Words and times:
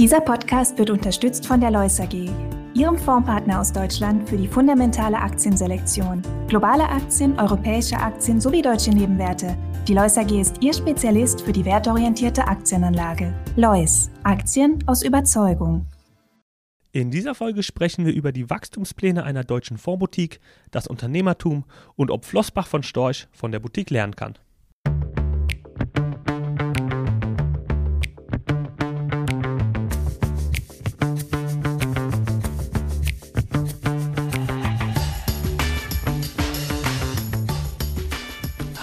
Dieser 0.00 0.22
Podcast 0.22 0.78
wird 0.78 0.88
unterstützt 0.88 1.44
von 1.44 1.60
der 1.60 1.70
Lois 1.70 2.00
AG, 2.00 2.30
Ihrem 2.72 2.96
Fondspartner 2.96 3.60
aus 3.60 3.70
Deutschland 3.70 4.26
für 4.26 4.38
die 4.38 4.48
fundamentale 4.48 5.18
Aktienselektion. 5.18 6.22
Globale 6.48 6.88
Aktien, 6.88 7.38
europäische 7.38 7.98
Aktien 7.98 8.40
sowie 8.40 8.62
deutsche 8.62 8.92
Nebenwerte. 8.92 9.58
Die 9.86 9.92
Lois 9.92 10.16
AG 10.16 10.30
ist 10.40 10.62
Ihr 10.62 10.72
Spezialist 10.72 11.42
für 11.42 11.52
die 11.52 11.66
wertorientierte 11.66 12.48
Aktienanlage. 12.48 13.34
Lois, 13.56 14.10
Aktien 14.22 14.82
aus 14.86 15.02
Überzeugung. 15.02 15.84
In 16.92 17.10
dieser 17.10 17.34
Folge 17.34 17.62
sprechen 17.62 18.06
wir 18.06 18.14
über 18.14 18.32
die 18.32 18.48
Wachstumspläne 18.48 19.24
einer 19.24 19.44
deutschen 19.44 19.76
Fondsboutique, 19.76 20.40
das 20.70 20.86
Unternehmertum 20.86 21.64
und 21.94 22.10
ob 22.10 22.24
Flossbach 22.24 22.68
von 22.68 22.82
Storch 22.82 23.28
von 23.32 23.52
der 23.52 23.60
Boutique 23.60 23.90
lernen 23.90 24.16
kann. 24.16 24.38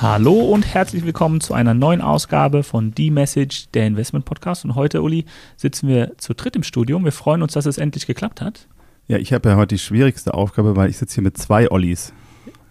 Hallo 0.10 0.40
und 0.40 0.66
herzlich 0.66 1.04
willkommen 1.04 1.42
zu 1.42 1.54
einer 1.54 1.74
neuen 1.74 2.00
Ausgabe 2.00 2.64
von 2.64 2.94
The 2.96 3.12
Message, 3.12 3.66
der 3.74 3.88
Investment 3.88 4.24
Podcast. 4.24 4.64
Und 4.64 4.76
heute, 4.76 5.02
Uli, 5.02 5.26
sitzen 5.58 5.90
wir 5.90 6.18
zu 6.18 6.34
dritt 6.34 6.56
im 6.56 6.64
Studium. 6.64 7.04
Wir 7.04 7.12
freuen 7.12 7.42
uns, 7.42 7.52
dass 7.52 7.66
es 7.66 7.78
endlich 7.78 8.08
geklappt 8.08 8.40
hat. 8.40 8.70
Ja, 9.08 9.18
ich 9.18 9.34
habe 9.34 9.50
ja 9.50 9.58
heute 9.58 9.76
die 9.76 9.80
schwierigste 9.80 10.34
Aufgabe, 10.34 10.78
weil 10.78 10.90
ich 10.90 10.98
sitze 10.98 11.16
hier 11.16 11.24
mit 11.26 11.38
zwei 11.38 11.70
Ollis. 11.70 12.14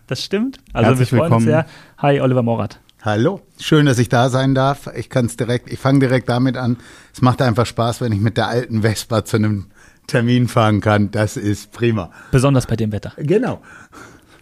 Das 0.07 0.25
stimmt. 0.25 0.61
Also 0.73 0.89
Herzlich 0.89 1.13
wir 1.13 1.19
freuen 1.19 1.33
uns 1.35 1.45
willkommen. 1.45 1.67
sehr. 1.67 1.99
Hi, 1.99 2.23
Oliver 2.23 2.43
Morat. 2.43 2.81
Hallo, 3.03 3.43
schön, 3.61 3.85
dass 3.85 3.99
ich 3.99 4.09
da 4.09 4.31
sein 4.31 4.55
darf. 4.55 4.89
Ich 4.97 5.11
kann 5.11 5.27
es 5.27 5.37
direkt, 5.37 5.71
ich 5.71 5.79
fange 5.79 5.99
direkt 5.99 6.31
damit 6.31 6.57
an. 6.57 6.79
Es 7.13 7.21
macht 7.21 7.43
einfach 7.43 7.67
Spaß, 7.67 8.01
wenn 8.01 8.13
ich 8.13 8.21
mit 8.21 8.39
der 8.39 8.49
alten 8.49 8.81
Vespa 8.81 9.27
zu 9.27 9.37
einem 9.37 9.67
Termin 10.07 10.49
fahren 10.49 10.81
kann. 10.81 11.11
Das 11.11 11.37
ist 11.37 11.71
prima. 11.73 12.11
Besonders 12.31 12.67
bei 12.67 12.77
dem 12.77 12.93
Wetter. 12.93 13.13
Genau. 13.19 13.61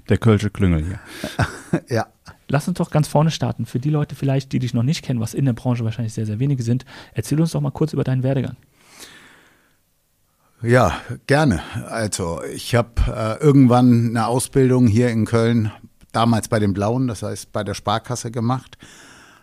Der 0.09 0.19
Kölsche 0.19 0.50
Klüngel 0.50 0.84
hier. 0.84 1.00
Ja. 1.89 2.06
Lass 2.55 2.69
uns 2.69 2.78
doch 2.78 2.92
ganz 2.92 3.08
vorne 3.08 3.33
starten. 3.33 3.66
Für 3.66 3.80
die 3.80 3.91
Leute 3.91 4.14
vielleicht, 4.14 4.52
die 4.52 4.60
dich 4.60 4.74
noch 4.74 4.84
nicht 4.84 5.05
kennen, 5.05 5.19
was 5.19 5.34
in 5.34 5.44
der 5.44 5.55
Branche 5.55 5.83
wahrscheinlich 5.83 6.14
sehr, 6.14 6.24
sehr 6.24 6.38
wenige 6.38 6.62
sind, 6.62 6.84
erzähl 7.12 7.41
uns 7.41 7.50
doch 7.50 7.60
mal 7.60 7.72
kurz 7.72 7.92
über 7.92 8.05
deinen 8.05 8.22
Werdegang. 8.22 8.55
Ja, 10.62 11.00
gerne. 11.27 11.62
Also 11.88 12.44
ich 12.44 12.77
habe 12.77 12.92
äh, 13.08 13.42
irgendwann 13.42 14.10
eine 14.10 14.28
Ausbildung 14.28 14.86
hier 14.86 15.08
in 15.08 15.25
Köln, 15.25 15.72
damals 16.12 16.47
bei 16.47 16.60
den 16.60 16.75
Blauen, 16.75 17.08
das 17.08 17.25
heißt 17.25 17.50
bei 17.50 17.64
der 17.64 17.75
Sparkasse 17.75 18.30
gemacht, 18.30 18.78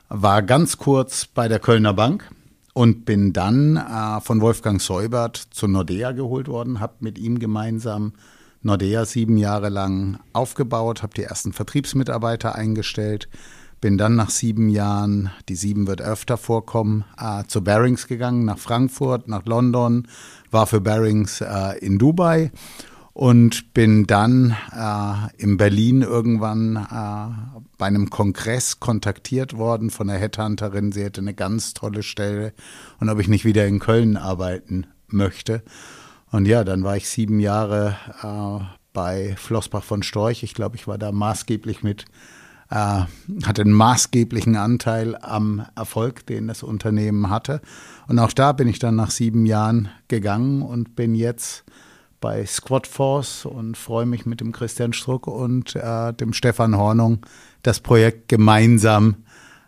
war 0.07 0.41
ganz 0.41 0.77
kurz 0.77 1.25
bei 1.25 1.49
der 1.49 1.59
Kölner 1.59 1.93
Bank 1.93 2.31
und 2.73 3.03
bin 3.03 3.33
dann 3.33 3.75
äh, 3.75 4.21
von 4.21 4.39
Wolfgang 4.39 4.81
Seubert 4.81 5.35
zu 5.35 5.67
Nordea 5.67 6.13
geholt 6.13 6.47
worden, 6.47 6.79
habe 6.79 6.93
mit 7.01 7.19
ihm 7.19 7.39
gemeinsam 7.39 8.13
Nordea 8.63 9.05
sieben 9.05 9.37
Jahre 9.37 9.69
lang 9.69 10.19
aufgebaut, 10.33 11.01
habe 11.01 11.13
die 11.15 11.23
ersten 11.23 11.53
Vertriebsmitarbeiter 11.53 12.55
eingestellt, 12.55 13.27
bin 13.79 13.97
dann 13.97 14.15
nach 14.15 14.29
sieben 14.29 14.69
Jahren, 14.69 15.31
die 15.49 15.55
sieben 15.55 15.87
wird 15.87 16.01
öfter 16.01 16.37
vorkommen, 16.37 17.03
äh, 17.19 17.43
zu 17.47 17.63
Barings 17.63 18.07
gegangen, 18.07 18.45
nach 18.45 18.59
Frankfurt, 18.59 19.27
nach 19.27 19.45
London, 19.45 20.07
war 20.51 20.67
für 20.67 20.81
Barings 20.81 21.41
äh, 21.41 21.79
in 21.79 21.97
Dubai 21.97 22.51
und 23.13 23.73
bin 23.73 24.07
dann 24.07 24.55
äh, 24.71 25.41
in 25.41 25.57
Berlin 25.57 26.01
irgendwann 26.01 26.75
äh, 26.75 27.59
bei 27.77 27.87
einem 27.87 28.09
Kongress 28.09 28.79
kontaktiert 28.79 29.57
worden 29.57 29.89
von 29.89 30.07
der 30.07 30.17
Headhunterin. 30.17 30.91
Sie 30.91 31.03
hätte 31.03 31.21
eine 31.21 31.33
ganz 31.33 31.73
tolle 31.73 32.03
Stelle 32.03 32.53
und 32.99 33.09
ob 33.09 33.19
ich 33.19 33.27
nicht 33.27 33.45
wieder 33.45 33.65
in 33.65 33.79
Köln 33.79 34.17
arbeiten 34.17 34.87
möchte. 35.07 35.63
Und 36.31 36.47
ja, 36.47 36.63
dann 36.63 36.83
war 36.83 36.95
ich 36.95 37.09
sieben 37.09 37.39
Jahre 37.39 37.97
äh, 38.23 38.63
bei 38.93 39.35
Flossbach 39.37 39.83
von 39.83 40.01
Storch. 40.01 40.43
Ich 40.43 40.53
glaube, 40.53 40.77
ich 40.77 40.87
war 40.87 40.97
da 40.97 41.11
maßgeblich 41.11 41.83
mit, 41.83 42.05
äh, 42.69 43.01
hatte 43.43 43.61
einen 43.61 43.73
maßgeblichen 43.73 44.55
Anteil 44.55 45.17
am 45.21 45.65
Erfolg, 45.75 46.25
den 46.25 46.47
das 46.47 46.63
Unternehmen 46.63 47.29
hatte. 47.29 47.61
Und 48.07 48.17
auch 48.19 48.31
da 48.31 48.53
bin 48.53 48.67
ich 48.67 48.79
dann 48.79 48.95
nach 48.95 49.11
sieben 49.11 49.45
Jahren 49.45 49.89
gegangen 50.07 50.61
und 50.61 50.95
bin 50.95 51.15
jetzt 51.15 51.65
bei 52.21 52.45
Squad 52.45 52.87
Force 52.87 53.45
und 53.45 53.75
freue 53.75 54.05
mich 54.05 54.25
mit 54.25 54.39
dem 54.39 54.51
Christian 54.51 54.93
Struck 54.93 55.27
und 55.27 55.75
äh, 55.75 56.13
dem 56.13 56.33
Stefan 56.33 56.77
Hornung 56.77 57.25
das 57.63 57.79
Projekt 57.79 58.29
gemeinsam 58.29 59.17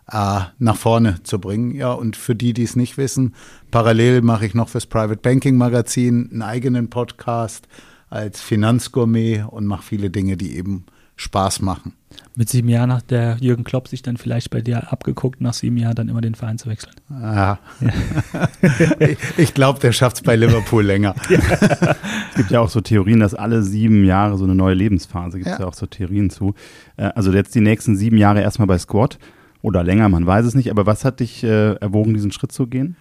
nach 0.06 0.76
vorne 0.76 1.22
zu 1.22 1.38
bringen. 1.38 1.74
Ja, 1.74 1.92
und 1.92 2.16
für 2.16 2.34
die, 2.34 2.52
die 2.52 2.62
es 2.64 2.76
nicht 2.76 2.98
wissen, 2.98 3.34
parallel 3.70 4.20
mache 4.22 4.46
ich 4.46 4.54
noch 4.54 4.68
fürs 4.68 4.86
Private 4.86 5.20
Banking 5.20 5.56
Magazin 5.56 6.28
einen 6.30 6.42
eigenen 6.42 6.90
Podcast 6.90 7.66
als 8.10 8.40
Finanzgourmet 8.40 9.46
und 9.48 9.66
mache 9.66 9.82
viele 9.82 10.10
Dinge, 10.10 10.36
die 10.36 10.56
eben 10.56 10.84
Spaß 11.16 11.62
machen. 11.62 11.94
Mit 12.36 12.48
sieben 12.48 12.68
Jahren 12.68 12.92
hat 12.92 13.10
der 13.10 13.36
Jürgen 13.40 13.64
Klopp 13.64 13.88
sich 13.88 14.02
dann 14.02 14.16
vielleicht 14.16 14.50
bei 14.50 14.60
dir 14.60 14.92
abgeguckt, 14.92 15.40
nach 15.40 15.54
sieben 15.54 15.76
Jahren 15.76 15.94
dann 15.94 16.08
immer 16.08 16.20
den 16.20 16.34
Verein 16.34 16.58
zu 16.58 16.68
wechseln. 16.68 16.94
Ja. 17.10 17.58
ich 18.98 19.18
ich 19.36 19.54
glaube, 19.54 19.80
der 19.80 19.92
schafft 19.92 20.16
es 20.16 20.22
bei 20.22 20.36
Liverpool 20.36 20.84
länger. 20.84 21.14
Es 22.30 22.38
gibt 22.38 22.50
ja 22.50 22.60
auch 22.60 22.68
so 22.68 22.80
Theorien, 22.80 23.20
dass 23.20 23.32
alle 23.34 23.62
sieben 23.62 24.04
Jahre 24.04 24.36
so 24.36 24.44
eine 24.44 24.56
neue 24.56 24.74
Lebensphase 24.74 25.38
gibt 25.38 25.46
es 25.50 25.58
ja. 25.58 25.60
Ja. 25.60 25.66
auch 25.68 25.74
so 25.74 25.86
Theorien 25.86 26.30
zu. 26.30 26.54
Äh, 26.96 27.04
Also 27.14 27.32
jetzt 27.32 27.54
die 27.54 27.60
nächsten 27.60 27.96
sieben 27.96 28.16
Jahre 28.16 28.40
erstmal 28.42 28.66
bei 28.66 28.76
Squad 28.78 29.18
oder 29.64 29.82
länger, 29.82 30.10
man 30.10 30.26
weiß 30.26 30.44
es 30.44 30.54
nicht. 30.54 30.70
Aber 30.70 30.84
was 30.84 31.06
hat 31.06 31.20
dich 31.20 31.42
äh, 31.42 31.72
erwogen, 31.76 32.12
diesen 32.12 32.32
Schritt 32.32 32.52
zu 32.52 32.66
gehen? 32.66 32.96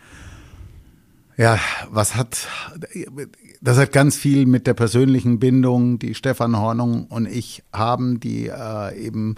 Ja, 1.35 1.59
was 1.91 2.15
hat, 2.15 2.47
das 3.61 3.77
hat 3.77 3.91
ganz 3.91 4.15
viel 4.15 4.45
mit 4.45 4.65
der 4.65 4.73
persönlichen 4.73 5.39
Bindung, 5.39 5.99
die 5.99 6.15
Stefan 6.15 6.57
Hornung 6.57 7.07
und 7.07 7.25
ich 7.25 7.63
haben, 7.73 8.21
die 8.21 8.47
äh, 8.47 8.97
eben 8.97 9.35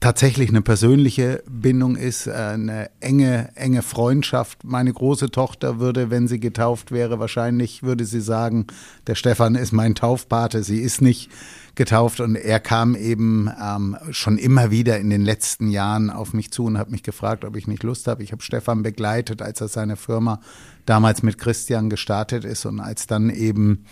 tatsächlich 0.00 0.48
eine 0.48 0.62
persönliche 0.62 1.42
Bindung 1.48 1.96
ist, 1.96 2.26
äh, 2.26 2.32
eine 2.32 2.90
enge, 3.00 3.50
enge 3.54 3.82
Freundschaft. 3.82 4.64
Meine 4.64 4.92
große 4.92 5.30
Tochter 5.30 5.78
würde, 5.78 6.10
wenn 6.10 6.26
sie 6.26 6.40
getauft 6.40 6.90
wäre, 6.90 7.18
wahrscheinlich 7.20 7.82
würde 7.82 8.04
sie 8.04 8.20
sagen, 8.20 8.66
der 9.06 9.14
Stefan 9.14 9.54
ist 9.54 9.72
mein 9.72 9.94
Taufpate, 9.94 10.62
sie 10.62 10.80
ist 10.80 11.00
nicht 11.00 11.30
getauft 11.74 12.20
und 12.20 12.34
er 12.34 12.60
kam 12.60 12.96
eben 12.96 13.50
ähm, 13.62 13.96
schon 14.10 14.38
immer 14.38 14.70
wieder 14.70 14.98
in 14.98 15.10
den 15.10 15.22
letzten 15.22 15.68
Jahren 15.68 16.10
auf 16.10 16.32
mich 16.32 16.50
zu 16.50 16.64
und 16.64 16.78
hat 16.78 16.90
mich 16.90 17.02
gefragt, 17.02 17.44
ob 17.44 17.56
ich 17.56 17.68
nicht 17.68 17.82
Lust 17.82 18.08
habe. 18.08 18.22
Ich 18.22 18.32
habe 18.32 18.42
Stefan 18.42 18.82
begleitet, 18.82 19.42
als 19.42 19.60
er 19.60 19.68
seine 19.68 19.96
Firma 19.96 20.40
damals 20.86 21.22
mit 21.22 21.38
Christian 21.38 21.88
gestartet 21.88 22.44
ist 22.44 22.66
und 22.66 22.80
als 22.80 23.06
dann 23.06 23.30
eben 23.30 23.84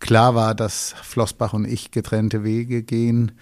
klar 0.00 0.34
war, 0.34 0.54
dass 0.54 0.94
Flossbach 1.02 1.52
und 1.52 1.64
ich 1.64 1.90
getrennte 1.92 2.44
Wege 2.44 2.82
gehen, 2.82 3.32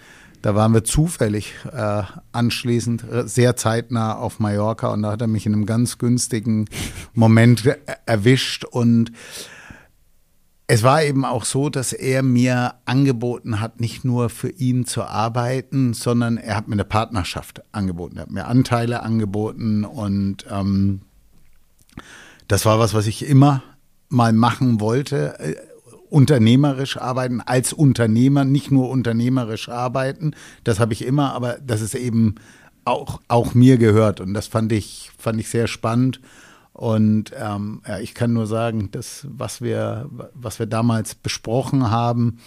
da 0.43 0.55
waren 0.55 0.73
wir 0.73 0.83
zufällig 0.83 1.55
äh, 1.71 2.03
anschließend 2.33 3.03
äh, 3.09 3.27
sehr 3.27 3.55
zeitnah 3.55 4.17
auf 4.17 4.39
Mallorca 4.39 4.89
und 4.89 5.01
da 5.01 5.11
hat 5.11 5.21
er 5.21 5.27
mich 5.27 5.45
in 5.45 5.53
einem 5.53 5.65
ganz 5.65 5.97
günstigen 5.97 6.65
Moment 7.13 7.65
äh, 7.65 7.77
erwischt 8.05 8.65
und 8.65 9.13
es 10.67 10.83
war 10.83 11.01
eben 11.03 11.23
auch 11.23 11.45
so, 11.45 11.69
dass 11.69 11.93
er 11.93 12.23
mir 12.23 12.75
angeboten 12.85 13.61
hat, 13.61 13.79
nicht 13.79 14.03
nur 14.05 14.29
für 14.29 14.49
ihn 14.49 14.85
zu 14.85 15.03
arbeiten, 15.03 15.93
sondern 15.93 16.37
er 16.37 16.55
hat 16.57 16.67
mir 16.67 16.73
eine 16.73 16.85
Partnerschaft 16.85 17.63
angeboten. 17.73 18.17
Er 18.17 18.23
hat 18.23 18.31
mir 18.31 18.47
Anteile 18.47 19.03
angeboten 19.03 19.85
und 19.85 20.45
ähm, 20.49 21.01
das 22.47 22.65
war 22.65 22.79
was, 22.79 22.93
was 22.93 23.07
ich 23.07 23.27
immer 23.27 23.61
mal 24.09 24.33
machen 24.33 24.79
wollte. 24.79 25.37
Unternehmerisch 26.13 26.97
arbeiten, 26.97 27.41
als 27.41 27.73
Unternehmer, 27.73 28.45
nicht 28.45 28.69
nur 28.69 28.91
unternehmerisch 28.91 29.67
arbeiten. 29.67 30.35
Das 30.63 30.79
habe 30.79 30.93
ich 30.93 31.03
immer, 31.03 31.33
aber 31.33 31.57
das 31.65 31.81
ist 31.81 31.95
eben 31.95 32.35
auch, 32.85 33.19
auch 33.27 33.55
mir 33.55 33.77
gehört. 33.77 34.21
Und 34.21 34.35
das 34.35 34.45
fand 34.45 34.71
ich, 34.71 35.09
fand 35.17 35.39
ich 35.39 35.49
sehr 35.49 35.65
spannend. 35.65 36.21
Und 36.71 37.31
ähm, 37.35 37.81
ja, 37.87 37.97
ich 37.97 38.13
kann 38.13 38.31
nur 38.31 38.45
sagen, 38.45 38.89
das, 38.91 39.25
was 39.27 39.61
wir, 39.61 40.07
was 40.35 40.59
wir 40.59 40.67
damals 40.67 41.15
besprochen 41.15 41.89
haben, 41.89 42.37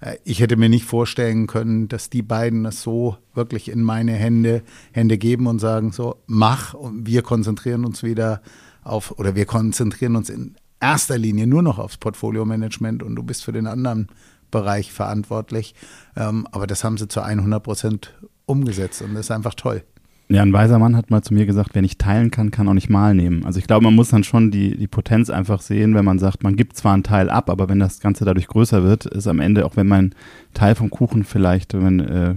äh, 0.00 0.16
ich 0.24 0.40
hätte 0.40 0.56
mir 0.56 0.68
nicht 0.68 0.84
vorstellen 0.84 1.46
können, 1.46 1.88
dass 1.88 2.10
die 2.10 2.22
beiden 2.22 2.64
das 2.64 2.82
so 2.82 3.16
wirklich 3.32 3.70
in 3.70 3.82
meine 3.82 4.12
Hände, 4.12 4.62
Hände 4.92 5.16
geben 5.16 5.46
und 5.46 5.60
sagen, 5.60 5.92
so, 5.92 6.16
mach 6.26 6.74
und 6.74 7.06
wir 7.06 7.22
konzentrieren 7.22 7.86
uns 7.86 8.02
wieder 8.02 8.42
auf, 8.82 9.18
oder 9.18 9.34
wir 9.34 9.46
konzentrieren 9.46 10.14
uns 10.14 10.28
in 10.28 10.56
erster 10.80 11.18
Linie 11.18 11.46
nur 11.46 11.62
noch 11.62 11.78
aufs 11.78 11.96
Portfolio-Management 11.96 13.02
und 13.02 13.16
du 13.16 13.22
bist 13.22 13.44
für 13.44 13.52
den 13.52 13.66
anderen 13.66 14.08
Bereich 14.50 14.92
verantwortlich. 14.92 15.74
Ähm, 16.16 16.46
aber 16.52 16.66
das 16.66 16.84
haben 16.84 16.96
sie 16.96 17.08
zu 17.08 17.22
100 17.22 17.62
Prozent 17.62 18.14
umgesetzt 18.46 19.02
und 19.02 19.14
das 19.14 19.26
ist 19.26 19.30
einfach 19.30 19.54
toll. 19.54 19.82
Ja, 20.28 20.40
ein 20.40 20.54
weiser 20.54 20.78
Mann 20.78 20.96
hat 20.96 21.10
mal 21.10 21.22
zu 21.22 21.34
mir 21.34 21.44
gesagt, 21.44 21.70
wer 21.74 21.82
nicht 21.82 21.98
teilen 21.98 22.30
kann, 22.30 22.50
kann 22.50 22.66
auch 22.66 22.74
nicht 22.74 22.88
mal 22.88 23.14
nehmen. 23.14 23.44
Also 23.44 23.58
ich 23.58 23.66
glaube, 23.66 23.84
man 23.84 23.94
muss 23.94 24.08
dann 24.08 24.24
schon 24.24 24.50
die, 24.50 24.76
die 24.76 24.86
Potenz 24.86 25.28
einfach 25.28 25.60
sehen, 25.60 25.94
wenn 25.94 26.04
man 26.04 26.18
sagt, 26.18 26.42
man 26.42 26.56
gibt 26.56 26.76
zwar 26.76 26.94
einen 26.94 27.02
Teil 27.02 27.28
ab, 27.28 27.50
aber 27.50 27.68
wenn 27.68 27.78
das 27.78 28.00
Ganze 28.00 28.24
dadurch 28.24 28.46
größer 28.46 28.82
wird, 28.82 29.04
ist 29.04 29.26
am 29.26 29.40
Ende, 29.40 29.66
auch 29.66 29.76
wenn 29.76 29.86
mein 29.86 30.14
Teil 30.54 30.74
vom 30.76 30.88
Kuchen 30.88 31.24
vielleicht, 31.24 31.74
wenn 31.74 32.00
äh, 32.00 32.34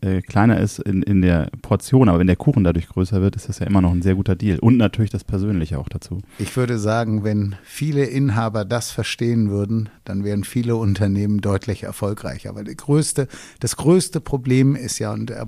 äh, 0.00 0.22
kleiner 0.22 0.60
ist 0.60 0.78
in, 0.78 1.02
in 1.02 1.22
der 1.22 1.50
Portion, 1.62 2.08
aber 2.08 2.18
wenn 2.18 2.26
der 2.26 2.36
Kuchen 2.36 2.64
dadurch 2.64 2.88
größer 2.88 3.20
wird, 3.20 3.36
ist 3.36 3.48
das 3.48 3.58
ja 3.58 3.66
immer 3.66 3.80
noch 3.80 3.92
ein 3.92 4.02
sehr 4.02 4.14
guter 4.14 4.34
Deal. 4.34 4.58
Und 4.58 4.76
natürlich 4.76 5.10
das 5.10 5.24
Persönliche 5.24 5.78
auch 5.78 5.88
dazu. 5.88 6.22
Ich 6.38 6.56
würde 6.56 6.78
sagen, 6.78 7.24
wenn 7.24 7.56
viele 7.62 8.04
Inhaber 8.04 8.64
das 8.64 8.90
verstehen 8.90 9.50
würden, 9.50 9.88
dann 10.04 10.24
wären 10.24 10.44
viele 10.44 10.76
Unternehmen 10.76 11.40
deutlich 11.40 11.82
erfolgreicher. 11.82 12.50
Aber 12.50 12.64
größte, 12.64 13.28
das 13.60 13.76
größte 13.76 14.20
Problem 14.20 14.76
ist 14.76 14.98
ja, 14.98 15.12
und 15.12 15.30
da 15.30 15.46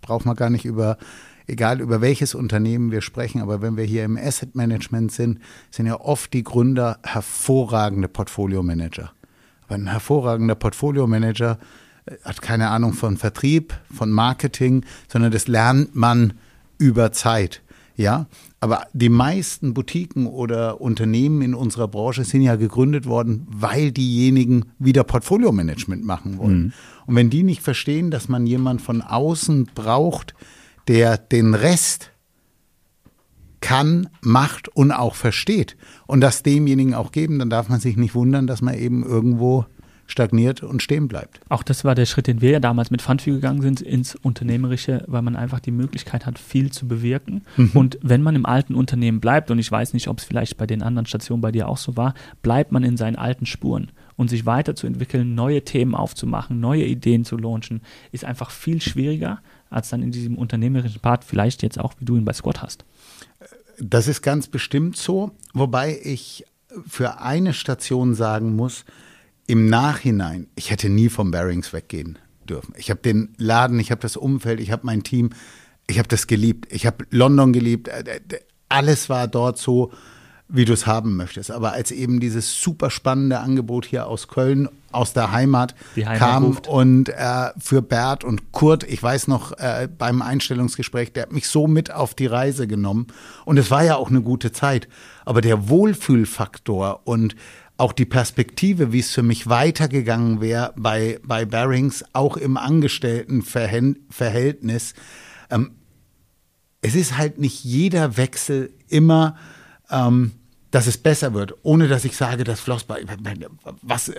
braucht 0.00 0.26
man 0.26 0.36
gar 0.36 0.50
nicht 0.50 0.64
über 0.64 0.98
egal 1.46 1.82
über 1.82 2.00
welches 2.00 2.34
Unternehmen 2.34 2.90
wir 2.90 3.02
sprechen, 3.02 3.42
aber 3.42 3.60
wenn 3.60 3.76
wir 3.76 3.84
hier 3.84 4.04
im 4.04 4.16
Asset 4.16 4.54
Management 4.54 5.12
sind, 5.12 5.40
sind 5.70 5.84
ja 5.86 6.00
oft 6.00 6.32
die 6.32 6.42
Gründer 6.42 6.98
hervorragende 7.02 8.08
Portfolio-Manager. 8.08 9.12
Aber 9.66 9.74
ein 9.74 9.88
hervorragender 9.88 10.54
Portfolio-Manager 10.54 11.58
äh, 11.60 11.83
hat 12.22 12.42
keine 12.42 12.68
Ahnung 12.68 12.92
von 12.92 13.16
Vertrieb, 13.16 13.74
von 13.92 14.10
Marketing, 14.10 14.84
sondern 15.08 15.32
das 15.32 15.48
lernt 15.48 15.94
man 15.94 16.34
über 16.78 17.12
Zeit. 17.12 17.62
Ja, 17.96 18.26
aber 18.58 18.88
die 18.92 19.08
meisten 19.08 19.72
Boutiquen 19.72 20.26
oder 20.26 20.80
Unternehmen 20.80 21.42
in 21.42 21.54
unserer 21.54 21.86
Branche 21.86 22.24
sind 22.24 22.42
ja 22.42 22.56
gegründet 22.56 23.06
worden, 23.06 23.46
weil 23.48 23.92
diejenigen 23.92 24.64
wieder 24.80 25.04
Portfolio-Management 25.04 26.04
machen 26.04 26.38
wollen. 26.38 26.58
Mhm. 26.58 26.72
Und 27.06 27.14
wenn 27.14 27.30
die 27.30 27.44
nicht 27.44 27.62
verstehen, 27.62 28.10
dass 28.10 28.28
man 28.28 28.46
jemand 28.46 28.82
von 28.82 29.00
außen 29.00 29.70
braucht, 29.76 30.34
der 30.88 31.18
den 31.18 31.54
Rest 31.54 32.10
kann, 33.60 34.08
macht 34.20 34.68
und 34.68 34.90
auch 34.90 35.14
versteht 35.14 35.76
und 36.06 36.20
das 36.20 36.42
demjenigen 36.42 36.94
auch 36.94 37.12
geben, 37.12 37.38
dann 37.38 37.48
darf 37.48 37.68
man 37.68 37.80
sich 37.80 37.96
nicht 37.96 38.14
wundern, 38.14 38.46
dass 38.46 38.60
man 38.60 38.74
eben 38.74 39.04
irgendwo 39.04 39.66
stagniert 40.06 40.62
und 40.62 40.82
stehen 40.82 41.08
bleibt. 41.08 41.40
Auch 41.48 41.62
das 41.62 41.84
war 41.84 41.94
der 41.94 42.06
Schritt, 42.06 42.26
den 42.26 42.40
wir 42.40 42.50
ja 42.50 42.60
damals 42.60 42.90
mit 42.90 43.02
Fundview 43.02 43.34
gegangen 43.34 43.62
sind, 43.62 43.80
ins 43.80 44.14
Unternehmerische, 44.14 45.04
weil 45.06 45.22
man 45.22 45.36
einfach 45.36 45.60
die 45.60 45.70
Möglichkeit 45.70 46.26
hat, 46.26 46.38
viel 46.38 46.70
zu 46.70 46.86
bewirken. 46.86 47.42
Mhm. 47.56 47.70
Und 47.74 47.98
wenn 48.02 48.22
man 48.22 48.36
im 48.36 48.46
alten 48.46 48.74
Unternehmen 48.74 49.20
bleibt, 49.20 49.50
und 49.50 49.58
ich 49.58 49.70
weiß 49.70 49.92
nicht, 49.94 50.08
ob 50.08 50.18
es 50.18 50.24
vielleicht 50.24 50.56
bei 50.56 50.66
den 50.66 50.82
anderen 50.82 51.06
Stationen 51.06 51.40
bei 51.40 51.52
dir 51.52 51.68
auch 51.68 51.78
so 51.78 51.96
war, 51.96 52.14
bleibt 52.42 52.72
man 52.72 52.84
in 52.84 52.96
seinen 52.96 53.16
alten 53.16 53.46
Spuren. 53.46 53.92
Und 54.16 54.30
sich 54.30 54.46
weiterzuentwickeln, 54.46 55.34
neue 55.34 55.64
Themen 55.64 55.96
aufzumachen, 55.96 56.60
neue 56.60 56.84
Ideen 56.84 57.24
zu 57.24 57.36
launchen, 57.36 57.80
ist 58.12 58.24
einfach 58.24 58.52
viel 58.52 58.80
schwieriger, 58.80 59.40
als 59.70 59.88
dann 59.88 60.02
in 60.02 60.12
diesem 60.12 60.38
unternehmerischen 60.38 61.00
Part 61.00 61.24
vielleicht 61.24 61.64
jetzt 61.64 61.80
auch, 61.80 61.94
wie 61.98 62.04
du 62.04 62.16
ihn 62.16 62.24
bei 62.24 62.32
Squad 62.32 62.62
hast. 62.62 62.84
Das 63.80 64.06
ist 64.06 64.22
ganz 64.22 64.46
bestimmt 64.46 64.96
so, 64.96 65.32
wobei 65.52 65.98
ich 66.00 66.44
für 66.86 67.20
eine 67.20 67.52
Station 67.52 68.14
sagen 68.14 68.54
muss, 68.54 68.84
im 69.46 69.68
Nachhinein, 69.68 70.48
ich 70.54 70.70
hätte 70.70 70.88
nie 70.88 71.08
vom 71.08 71.30
Bearings 71.30 71.72
weggehen 71.72 72.18
dürfen. 72.48 72.74
Ich 72.76 72.90
habe 72.90 73.00
den 73.00 73.34
Laden, 73.36 73.78
ich 73.78 73.90
habe 73.90 74.00
das 74.00 74.16
Umfeld, 74.16 74.60
ich 74.60 74.70
habe 74.70 74.86
mein 74.86 75.02
Team, 75.02 75.30
ich 75.86 75.98
habe 75.98 76.08
das 76.08 76.26
geliebt. 76.26 76.72
Ich 76.72 76.86
habe 76.86 77.04
London 77.10 77.52
geliebt. 77.52 77.88
Äh, 77.88 78.20
alles 78.68 79.08
war 79.08 79.28
dort 79.28 79.58
so 79.58 79.92
wie 80.48 80.64
du 80.64 80.72
es 80.72 80.86
haben 80.86 81.16
möchtest. 81.16 81.50
Aber 81.50 81.72
als 81.72 81.90
eben 81.90 82.20
dieses 82.20 82.60
super 82.60 82.90
spannende 82.90 83.40
Angebot 83.40 83.86
hier 83.86 84.06
aus 84.06 84.28
Köln, 84.28 84.68
aus 84.92 85.12
der 85.12 85.32
Heimat, 85.32 85.74
Heimat 85.96 86.18
kam 86.18 86.44
ruft. 86.44 86.68
und 86.68 87.08
äh, 87.08 87.48
für 87.58 87.82
Bert 87.82 88.24
und 88.24 88.52
Kurt, 88.52 88.84
ich 88.84 89.02
weiß 89.02 89.26
noch 89.28 89.52
äh, 89.52 89.88
beim 89.88 90.22
Einstellungsgespräch, 90.22 91.12
der 91.12 91.24
hat 91.24 91.32
mich 91.32 91.48
so 91.48 91.66
mit 91.66 91.90
auf 91.90 92.14
die 92.14 92.26
Reise 92.26 92.66
genommen. 92.66 93.06
Und 93.44 93.58
es 93.58 93.70
war 93.70 93.82
ja 93.84 93.96
auch 93.96 94.10
eine 94.10 94.20
gute 94.20 94.52
Zeit. 94.52 94.86
Aber 95.24 95.40
der 95.40 95.68
Wohlfühlfaktor 95.68 97.00
und 97.04 97.34
auch 97.76 97.92
die 97.92 98.04
Perspektive, 98.04 98.92
wie 98.92 99.00
es 99.00 99.10
für 99.10 99.22
mich 99.22 99.48
weitergegangen 99.48 100.40
wäre 100.40 100.72
bei, 100.76 101.18
bei 101.24 101.44
Barings, 101.44 102.04
auch 102.12 102.36
im 102.36 102.56
Angestelltenverhältnis, 102.56 104.94
ähm, 105.50 105.72
es 106.80 106.94
ist 106.94 107.16
halt 107.16 107.38
nicht 107.38 107.64
jeder 107.64 108.16
Wechsel 108.16 108.70
immer 108.88 109.36
ähm, 109.90 110.32
dass 110.74 110.88
es 110.88 110.98
besser 110.98 111.34
wird, 111.34 111.54
ohne 111.62 111.86
dass 111.86 112.04
ich 112.04 112.16
sage, 112.16 112.42
dass 112.42 112.58
Flossbach, 112.58 112.96
was, 113.82 114.10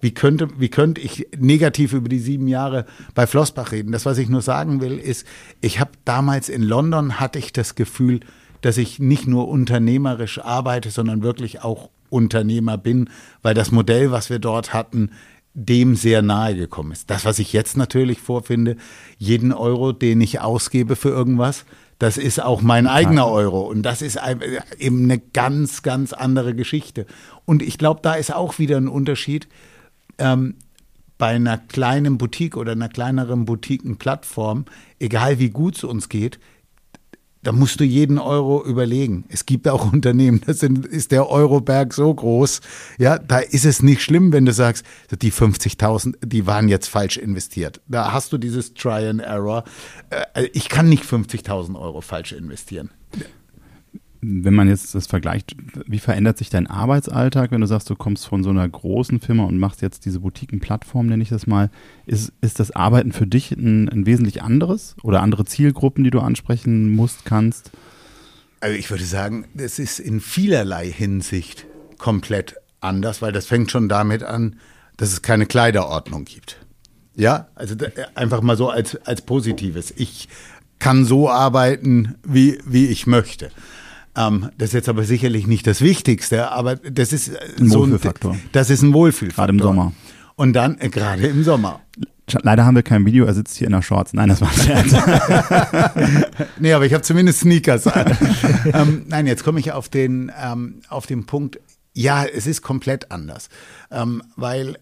wie 0.00 0.14
könnte, 0.14 0.48
wie 0.60 0.68
könnte 0.68 1.00
ich 1.00 1.26
negativ 1.36 1.92
über 1.92 2.08
die 2.08 2.20
sieben 2.20 2.46
Jahre 2.46 2.86
bei 3.16 3.26
Flossbach 3.26 3.72
reden? 3.72 3.90
Das, 3.90 4.06
was 4.06 4.18
ich 4.18 4.28
nur 4.28 4.40
sagen 4.40 4.80
will, 4.80 4.96
ist, 4.96 5.26
ich 5.60 5.80
habe 5.80 5.90
damals 6.04 6.48
in 6.48 6.62
London 6.62 7.18
hatte 7.18 7.40
ich 7.40 7.52
das 7.52 7.74
Gefühl, 7.74 8.20
dass 8.60 8.78
ich 8.78 9.00
nicht 9.00 9.26
nur 9.26 9.48
unternehmerisch 9.48 10.38
arbeite, 10.38 10.90
sondern 10.90 11.24
wirklich 11.24 11.64
auch 11.64 11.90
Unternehmer 12.14 12.78
bin, 12.78 13.10
weil 13.42 13.54
das 13.54 13.72
Modell, 13.72 14.12
was 14.12 14.30
wir 14.30 14.38
dort 14.38 14.72
hatten, 14.72 15.10
dem 15.52 15.94
sehr 15.94 16.22
nahe 16.22 16.56
gekommen 16.56 16.92
ist. 16.92 17.10
Das, 17.10 17.24
was 17.24 17.38
ich 17.38 17.52
jetzt 17.52 17.76
natürlich 17.76 18.20
vorfinde, 18.20 18.76
jeden 19.18 19.52
Euro, 19.52 19.92
den 19.92 20.20
ich 20.20 20.40
ausgebe 20.40 20.96
für 20.96 21.10
irgendwas, 21.10 21.64
das 21.98 22.16
ist 22.18 22.42
auch 22.42 22.60
mein 22.60 22.86
eigener 22.86 23.28
Euro. 23.28 23.60
Und 23.60 23.82
das 23.82 24.02
ist 24.02 24.18
eben 24.78 25.04
eine 25.04 25.18
ganz, 25.18 25.82
ganz 25.82 26.12
andere 26.12 26.54
Geschichte. 26.54 27.06
Und 27.44 27.62
ich 27.62 27.78
glaube, 27.78 28.00
da 28.02 28.14
ist 28.14 28.34
auch 28.34 28.58
wieder 28.58 28.76
ein 28.76 28.88
Unterschied. 28.88 29.48
Ähm, 30.18 30.56
bei 31.16 31.28
einer 31.28 31.58
kleinen 31.58 32.18
Boutique 32.18 32.56
oder 32.56 32.72
einer 32.72 32.88
kleineren 32.88 33.44
Boutiquenplattform, 33.44 34.64
egal 34.98 35.38
wie 35.38 35.50
gut 35.50 35.76
es 35.76 35.84
uns 35.84 36.08
geht, 36.08 36.40
da 37.44 37.52
musst 37.52 37.78
du 37.78 37.84
jeden 37.84 38.18
Euro 38.18 38.64
überlegen. 38.64 39.24
Es 39.28 39.46
gibt 39.46 39.68
auch 39.68 39.92
Unternehmen, 39.92 40.40
da 40.44 40.52
ist 40.52 41.12
der 41.12 41.28
Euroberg 41.28 41.94
so 41.94 42.12
groß, 42.12 42.60
ja, 42.98 43.18
da 43.18 43.38
ist 43.38 43.64
es 43.64 43.82
nicht 43.82 44.02
schlimm, 44.02 44.32
wenn 44.32 44.46
du 44.46 44.52
sagst, 44.52 44.84
die 45.22 45.32
50.000, 45.32 46.26
die 46.26 46.46
waren 46.46 46.68
jetzt 46.68 46.88
falsch 46.88 47.16
investiert. 47.16 47.80
Da 47.86 48.12
hast 48.12 48.32
du 48.32 48.38
dieses 48.38 48.74
Try 48.74 49.08
and 49.08 49.20
Error. 49.20 49.64
Äh, 50.10 50.48
ich 50.52 50.68
kann 50.68 50.88
nicht 50.88 51.04
50.000 51.04 51.78
Euro 51.78 52.00
falsch 52.00 52.32
investieren 52.32 52.90
wenn 54.26 54.54
man 54.54 54.68
jetzt 54.68 54.94
das 54.94 55.06
vergleicht, 55.06 55.54
wie 55.86 55.98
verändert 55.98 56.38
sich 56.38 56.48
dein 56.48 56.66
Arbeitsalltag, 56.66 57.50
wenn 57.50 57.60
du 57.60 57.66
sagst, 57.66 57.90
du 57.90 57.94
kommst 57.94 58.26
von 58.26 58.42
so 58.42 58.50
einer 58.50 58.68
großen 58.68 59.20
Firma 59.20 59.44
und 59.44 59.58
machst 59.58 59.82
jetzt 59.82 60.04
diese 60.04 60.20
Boutiquenplattform, 60.20 61.06
nenne 61.06 61.22
ich 61.22 61.28
das 61.28 61.46
mal. 61.46 61.70
Ist, 62.06 62.32
ist 62.40 62.60
das 62.60 62.70
Arbeiten 62.70 63.12
für 63.12 63.26
dich 63.26 63.52
ein, 63.52 63.88
ein 63.88 64.06
wesentlich 64.06 64.42
anderes 64.42 64.96
oder 65.02 65.20
andere 65.20 65.44
Zielgruppen, 65.44 66.04
die 66.04 66.10
du 66.10 66.20
ansprechen 66.20 66.90
musst, 66.90 67.24
kannst? 67.24 67.70
Also 68.60 68.76
ich 68.76 68.90
würde 68.90 69.04
sagen, 69.04 69.46
es 69.56 69.78
ist 69.78 69.98
in 69.98 70.20
vielerlei 70.20 70.90
Hinsicht 70.90 71.66
komplett 71.98 72.56
anders, 72.80 73.20
weil 73.20 73.32
das 73.32 73.46
fängt 73.46 73.70
schon 73.70 73.88
damit 73.88 74.22
an, 74.22 74.56
dass 74.96 75.12
es 75.12 75.22
keine 75.22 75.46
Kleiderordnung 75.46 76.24
gibt. 76.24 76.64
Ja, 77.16 77.48
also 77.54 77.74
einfach 78.14 78.40
mal 78.40 78.56
so 78.56 78.70
als, 78.70 78.96
als 79.06 79.22
Positives. 79.22 79.92
Ich 79.96 80.28
kann 80.78 81.04
so 81.04 81.30
arbeiten, 81.30 82.16
wie, 82.26 82.58
wie 82.66 82.86
ich 82.86 83.06
möchte. 83.06 83.50
Ähm, 84.16 84.50
das 84.58 84.68
ist 84.70 84.74
jetzt 84.74 84.88
aber 84.88 85.04
sicherlich 85.04 85.46
nicht 85.46 85.66
das 85.66 85.80
Wichtigste, 85.80 86.50
aber 86.50 86.76
das 86.76 87.12
ist 87.12 87.28
äh, 87.28 87.38
ein 87.58 87.68
so 87.68 87.80
Wohlfühlfaktor. 87.80 88.32
Ein, 88.32 88.42
das 88.52 88.70
ist 88.70 88.82
ein 88.82 88.92
Wohlfühlfaktor. 88.92 89.46
Gerade 89.46 89.52
im 89.52 89.62
Sommer. 89.62 89.92
Und 90.36 90.52
dann, 90.52 90.78
äh, 90.80 90.88
gerade 90.88 91.26
im 91.26 91.42
Sommer. 91.44 91.80
Leider 92.42 92.64
haben 92.64 92.74
wir 92.74 92.82
kein 92.82 93.04
Video, 93.04 93.26
er 93.26 93.34
sitzt 93.34 93.56
hier 93.56 93.66
in 93.66 93.72
der 93.72 93.82
Shorts. 93.82 94.14
Nein, 94.14 94.30
das 94.30 94.40
war 94.40 94.48
ein 94.48 94.54
Scherz. 94.54 96.26
nee, 96.58 96.72
aber 96.72 96.86
ich 96.86 96.94
habe 96.94 97.02
zumindest 97.02 97.40
Sneakers 97.40 97.86
an. 97.86 98.16
ähm, 98.72 99.04
nein, 99.08 99.26
jetzt 99.26 99.44
komme 99.44 99.60
ich 99.60 99.72
auf 99.72 99.90
den, 99.90 100.32
ähm, 100.42 100.80
auf 100.88 101.06
den 101.06 101.26
Punkt, 101.26 101.60
ja, 101.92 102.24
es 102.24 102.46
ist 102.46 102.62
komplett 102.62 103.10
anders. 103.10 103.50
Ähm, 103.90 104.22
weil 104.36 104.78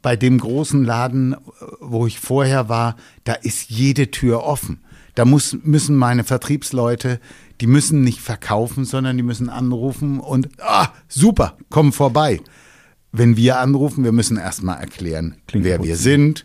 bei 0.00 0.16
dem 0.16 0.38
großen 0.38 0.84
Laden, 0.84 1.36
wo 1.80 2.06
ich 2.06 2.18
vorher 2.18 2.68
war, 2.68 2.96
da 3.24 3.34
ist 3.34 3.68
jede 3.68 4.10
Tür 4.10 4.44
offen. 4.44 4.80
Da 5.16 5.24
muss, 5.24 5.56
müssen 5.64 5.96
meine 5.96 6.22
Vertriebsleute 6.22 7.18
die 7.60 7.66
müssen 7.66 8.02
nicht 8.02 8.20
verkaufen, 8.20 8.84
sondern 8.84 9.16
die 9.16 9.22
müssen 9.22 9.48
anrufen 9.48 10.20
und, 10.20 10.48
ah, 10.60 10.88
super, 11.08 11.56
komm 11.70 11.92
vorbei. 11.92 12.40
Wenn 13.12 13.36
wir 13.36 13.60
anrufen, 13.60 14.04
wir 14.04 14.12
müssen 14.12 14.36
erstmal 14.36 14.78
erklären, 14.78 15.36
Klingt 15.46 15.64
wer 15.64 15.78
gut. 15.78 15.86
wir 15.86 15.96
sind. 15.96 16.44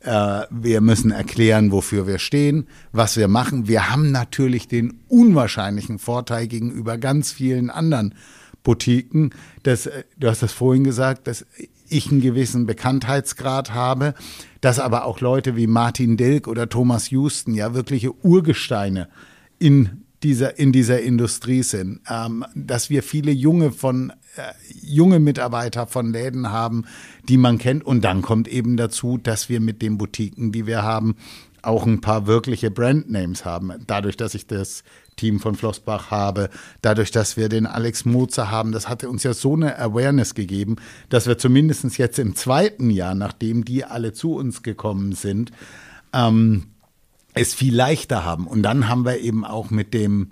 Äh, 0.00 0.42
wir 0.50 0.80
müssen 0.80 1.10
erklären, 1.10 1.72
wofür 1.72 2.06
wir 2.06 2.18
stehen, 2.18 2.66
was 2.90 3.16
wir 3.16 3.28
machen. 3.28 3.68
Wir 3.68 3.90
haben 3.90 4.10
natürlich 4.10 4.66
den 4.66 5.02
unwahrscheinlichen 5.08 5.98
Vorteil 5.98 6.46
gegenüber 6.48 6.96
ganz 6.96 7.30
vielen 7.30 7.68
anderen 7.70 8.14
Boutiquen, 8.62 9.34
dass, 9.62 9.86
äh, 9.86 10.04
du 10.18 10.28
hast 10.28 10.42
das 10.42 10.52
vorhin 10.52 10.84
gesagt, 10.84 11.26
dass 11.26 11.44
ich 11.88 12.10
einen 12.10 12.22
gewissen 12.22 12.66
Bekanntheitsgrad 12.66 13.74
habe, 13.74 14.14
dass 14.60 14.78
aber 14.78 15.04
auch 15.04 15.20
Leute 15.20 15.56
wie 15.56 15.66
Martin 15.66 16.16
Dilk 16.16 16.48
oder 16.48 16.68
Thomas 16.68 17.10
Houston 17.10 17.54
ja 17.54 17.74
wirkliche 17.74 18.12
Urgesteine 18.24 19.08
in 19.58 20.04
dieser, 20.22 20.58
in 20.58 20.72
dieser 20.72 21.00
Industrie 21.00 21.62
sind, 21.62 22.00
ähm, 22.08 22.44
dass 22.54 22.90
wir 22.90 23.02
viele 23.02 23.30
junge 23.30 23.72
von 23.72 24.12
äh, 24.36 24.52
junge 24.82 25.18
Mitarbeiter 25.18 25.86
von 25.86 26.12
Läden 26.12 26.50
haben, 26.50 26.84
die 27.28 27.38
man 27.38 27.58
kennt. 27.58 27.84
Und 27.84 28.04
dann 28.04 28.22
kommt 28.22 28.48
eben 28.48 28.76
dazu, 28.76 29.18
dass 29.18 29.48
wir 29.48 29.60
mit 29.60 29.82
den 29.82 29.98
Boutiquen, 29.98 30.52
die 30.52 30.66
wir 30.66 30.82
haben, 30.82 31.16
auch 31.62 31.86
ein 31.86 32.00
paar 32.00 32.26
wirkliche 32.26 32.70
Brandnames 32.70 33.44
haben. 33.44 33.72
Dadurch, 33.86 34.16
dass 34.16 34.34
ich 34.34 34.46
das 34.46 34.82
Team 35.20 35.38
von 35.38 35.54
Flossbach 35.54 36.10
habe, 36.10 36.48
dadurch, 36.80 37.10
dass 37.10 37.36
wir 37.36 37.50
den 37.50 37.66
Alex 37.66 38.06
Mozer 38.06 38.50
haben, 38.50 38.72
das 38.72 38.88
hatte 38.88 39.10
uns 39.10 39.22
ja 39.22 39.34
so 39.34 39.54
eine 39.54 39.78
Awareness 39.78 40.34
gegeben, 40.34 40.76
dass 41.10 41.26
wir 41.26 41.36
zumindest 41.36 41.98
jetzt 41.98 42.18
im 42.18 42.34
zweiten 42.34 42.88
Jahr, 42.90 43.14
nachdem 43.14 43.64
die 43.64 43.84
alle 43.84 44.14
zu 44.14 44.34
uns 44.34 44.62
gekommen 44.62 45.12
sind, 45.12 45.50
ähm, 46.14 46.68
es 47.34 47.54
viel 47.54 47.74
leichter 47.74 48.24
haben. 48.24 48.46
Und 48.46 48.62
dann 48.62 48.88
haben 48.88 49.04
wir 49.04 49.18
eben 49.18 49.44
auch 49.44 49.70
mit 49.70 49.92
dem 49.92 50.30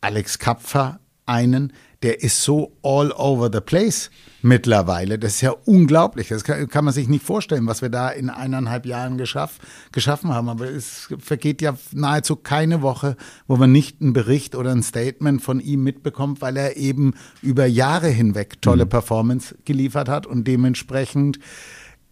Alex 0.00 0.38
Kapfer 0.38 1.00
einen, 1.26 1.72
der 2.02 2.22
ist 2.22 2.42
so 2.42 2.72
all 2.82 3.12
over 3.12 3.50
the 3.52 3.60
place 3.60 4.10
mittlerweile. 4.42 5.18
Das 5.18 5.34
ist 5.34 5.40
ja 5.40 5.52
unglaublich. 5.64 6.28
Das 6.28 6.44
kann, 6.44 6.68
kann, 6.68 6.84
man 6.84 6.92
sich 6.92 7.08
nicht 7.08 7.24
vorstellen, 7.24 7.66
was 7.66 7.80
wir 7.80 7.88
da 7.88 8.08
in 8.08 8.28
eineinhalb 8.28 8.86
Jahren 8.86 9.16
geschaff, 9.16 9.58
geschaffen 9.92 10.34
haben. 10.34 10.48
Aber 10.48 10.68
es 10.68 11.08
vergeht 11.18 11.62
ja 11.62 11.76
nahezu 11.92 12.36
keine 12.36 12.82
Woche, 12.82 13.16
wo 13.46 13.56
man 13.56 13.72
nicht 13.72 14.00
einen 14.00 14.12
Bericht 14.12 14.54
oder 14.54 14.72
ein 14.72 14.82
Statement 14.82 15.42
von 15.42 15.60
ihm 15.60 15.84
mitbekommt, 15.84 16.40
weil 16.40 16.56
er 16.56 16.76
eben 16.76 17.14
über 17.40 17.66
Jahre 17.66 18.08
hinweg 18.08 18.60
tolle 18.60 18.84
mhm. 18.84 18.90
Performance 18.90 19.54
geliefert 19.64 20.08
hat 20.08 20.26
und 20.26 20.46
dementsprechend 20.46 21.38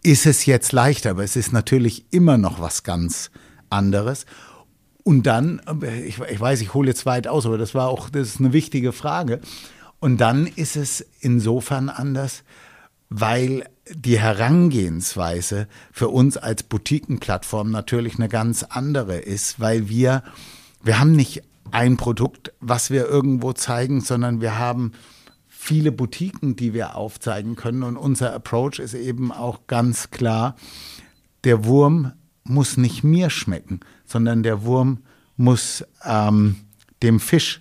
ist 0.03 0.25
es 0.25 0.45
jetzt 0.45 0.71
leichter, 0.71 1.11
aber 1.11 1.23
es 1.23 1.35
ist 1.35 1.53
natürlich 1.53 2.05
immer 2.11 2.37
noch 2.37 2.59
was 2.59 2.83
ganz 2.83 3.29
anderes. 3.69 4.25
Und 5.03 5.25
dann, 5.25 5.61
ich, 6.05 6.19
ich 6.19 6.39
weiß, 6.39 6.61
ich 6.61 6.73
hole 6.73 6.87
jetzt 6.87 7.05
weit 7.05 7.27
aus, 7.27 7.45
aber 7.45 7.57
das 7.57 7.73
war 7.73 7.87
auch, 7.87 8.09
das 8.09 8.29
ist 8.29 8.39
eine 8.39 8.53
wichtige 8.53 8.91
Frage. 8.91 9.41
Und 10.01 10.17
dann 10.17 10.47
ist 10.47 10.75
es 10.75 11.05
insofern 11.19 11.87
anders, 11.87 12.43
weil 13.09 13.69
die 13.87 14.19
Herangehensweise 14.19 15.67
für 15.91 16.09
uns 16.09 16.37
als 16.37 16.63
Boutiquenplattform 16.63 17.69
natürlich 17.69 18.15
eine 18.15 18.27
ganz 18.27 18.63
andere 18.63 19.17
ist, 19.17 19.59
weil 19.59 19.89
wir, 19.89 20.23
wir 20.81 20.99
haben 20.99 21.11
nicht 21.11 21.43
ein 21.69 21.97
Produkt, 21.97 22.51
was 22.59 22.89
wir 22.89 23.07
irgendwo 23.07 23.53
zeigen, 23.53 24.01
sondern 24.01 24.41
wir 24.41 24.57
haben 24.57 24.93
viele 25.47 25.91
Boutiquen, 25.91 26.55
die 26.55 26.73
wir 26.73 26.95
aufzeigen 26.95 27.55
können. 27.55 27.83
Und 27.83 27.95
unser 27.95 28.33
Approach 28.33 28.79
ist 28.79 28.95
eben 28.95 29.31
auch 29.31 29.67
ganz 29.67 30.09
klar, 30.09 30.55
der 31.43 31.63
Wurm 31.65 32.13
muss 32.43 32.75
nicht 32.75 33.03
mir 33.03 33.29
schmecken, 33.29 33.81
sondern 34.05 34.41
der 34.41 34.63
Wurm 34.63 35.03
muss 35.37 35.85
ähm, 36.03 36.55
dem 37.03 37.19
Fisch 37.19 37.60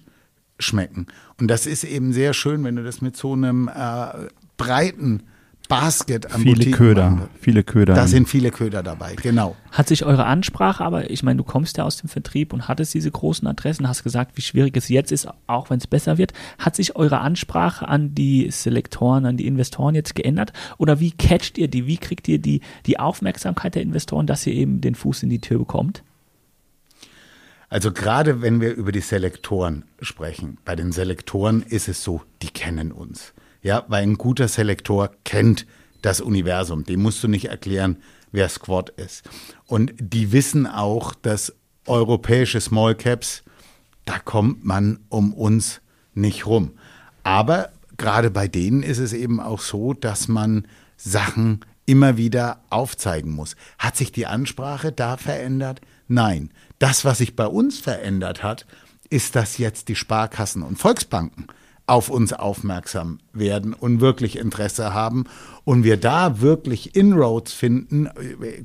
schmecken. 0.60 1.06
Und 1.38 1.48
das 1.48 1.66
ist 1.66 1.84
eben 1.84 2.12
sehr 2.12 2.34
schön, 2.34 2.64
wenn 2.64 2.76
du 2.76 2.84
das 2.84 3.00
mit 3.00 3.16
so 3.16 3.32
einem 3.32 3.68
äh, 3.68 4.28
breiten 4.56 5.22
Basket 5.70 6.34
an 6.34 6.40
Viele 6.40 6.54
Boutiquen 6.56 6.72
Köder, 6.72 7.10
machen. 7.10 7.28
viele 7.40 7.62
Köder. 7.62 7.94
Da 7.94 8.08
sind 8.08 8.28
viele 8.28 8.50
Köder 8.50 8.82
dabei, 8.82 9.14
genau. 9.14 9.54
Hat 9.70 9.86
sich 9.86 10.04
eure 10.04 10.24
Ansprache, 10.24 10.84
aber 10.84 11.10
ich 11.10 11.22
meine, 11.22 11.36
du 11.36 11.44
kommst 11.44 11.78
ja 11.78 11.84
aus 11.84 11.96
dem 11.98 12.08
Vertrieb 12.08 12.52
und 12.52 12.66
hattest 12.66 12.92
diese 12.92 13.10
großen 13.10 13.46
Adressen, 13.46 13.88
hast 13.88 14.02
gesagt, 14.02 14.36
wie 14.36 14.42
schwierig 14.42 14.76
es 14.76 14.88
jetzt 14.88 15.12
ist, 15.12 15.28
auch 15.46 15.70
wenn 15.70 15.78
es 15.78 15.86
besser 15.86 16.18
wird. 16.18 16.32
Hat 16.58 16.74
sich 16.74 16.96
eure 16.96 17.20
Ansprache 17.20 17.86
an 17.86 18.16
die 18.16 18.50
Selektoren, 18.50 19.24
an 19.24 19.36
die 19.36 19.46
Investoren 19.46 19.94
jetzt 19.94 20.16
geändert? 20.16 20.52
Oder 20.76 20.98
wie 20.98 21.12
catcht 21.12 21.56
ihr 21.56 21.68
die? 21.68 21.86
Wie 21.86 21.98
kriegt 21.98 22.26
ihr 22.26 22.40
die, 22.40 22.62
die 22.86 22.98
Aufmerksamkeit 22.98 23.76
der 23.76 23.82
Investoren, 23.82 24.26
dass 24.26 24.44
ihr 24.48 24.54
eben 24.54 24.80
den 24.80 24.96
Fuß 24.96 25.22
in 25.22 25.30
die 25.30 25.40
Tür 25.40 25.60
bekommt? 25.60 26.02
Also 27.70 27.92
gerade 27.92 28.42
wenn 28.42 28.60
wir 28.60 28.74
über 28.74 28.90
die 28.90 29.00
Selektoren 29.00 29.84
sprechen, 30.02 30.58
bei 30.64 30.74
den 30.74 30.90
Selektoren 30.90 31.62
ist 31.62 31.88
es 31.88 32.02
so, 32.02 32.20
die 32.42 32.50
kennen 32.50 32.90
uns. 32.90 33.32
Ja, 33.62 33.84
weil 33.86 34.02
ein 34.02 34.18
guter 34.18 34.48
Selektor 34.48 35.10
kennt 35.24 35.66
das 36.02 36.20
Universum. 36.20 36.84
Dem 36.84 37.00
musst 37.00 37.22
du 37.22 37.28
nicht 37.28 37.44
erklären, 37.44 37.98
wer 38.32 38.48
Squad 38.48 38.90
ist. 38.90 39.22
Und 39.66 39.92
die 39.98 40.32
wissen 40.32 40.66
auch, 40.66 41.14
dass 41.14 41.54
europäische 41.86 42.60
Small 42.60 42.96
Caps, 42.96 43.44
da 44.04 44.18
kommt 44.18 44.64
man 44.64 44.98
um 45.08 45.32
uns 45.32 45.80
nicht 46.12 46.46
rum. 46.46 46.72
Aber 47.22 47.70
gerade 47.96 48.32
bei 48.32 48.48
denen 48.48 48.82
ist 48.82 48.98
es 48.98 49.12
eben 49.12 49.38
auch 49.38 49.60
so, 49.60 49.92
dass 49.92 50.26
man 50.26 50.66
Sachen 50.96 51.60
immer 51.86 52.16
wieder 52.16 52.62
aufzeigen 52.70 53.32
muss. 53.32 53.54
Hat 53.78 53.96
sich 53.96 54.10
die 54.10 54.26
Ansprache 54.26 54.90
da 54.90 55.16
verändert? 55.16 55.80
Nein. 56.08 56.50
Das, 56.80 57.04
was 57.04 57.18
sich 57.18 57.36
bei 57.36 57.46
uns 57.46 57.78
verändert 57.78 58.42
hat, 58.42 58.66
ist, 59.10 59.36
dass 59.36 59.58
jetzt 59.58 59.88
die 59.88 59.96
Sparkassen 59.96 60.62
und 60.62 60.78
Volksbanken 60.78 61.46
auf 61.86 62.08
uns 62.08 62.32
aufmerksam 62.32 63.18
werden 63.32 63.74
und 63.74 64.00
wirklich 64.00 64.38
Interesse 64.38 64.94
haben 64.94 65.24
und 65.64 65.84
wir 65.84 65.98
da 65.98 66.40
wirklich 66.40 66.96
Inroads 66.96 67.52
finden, 67.52 68.08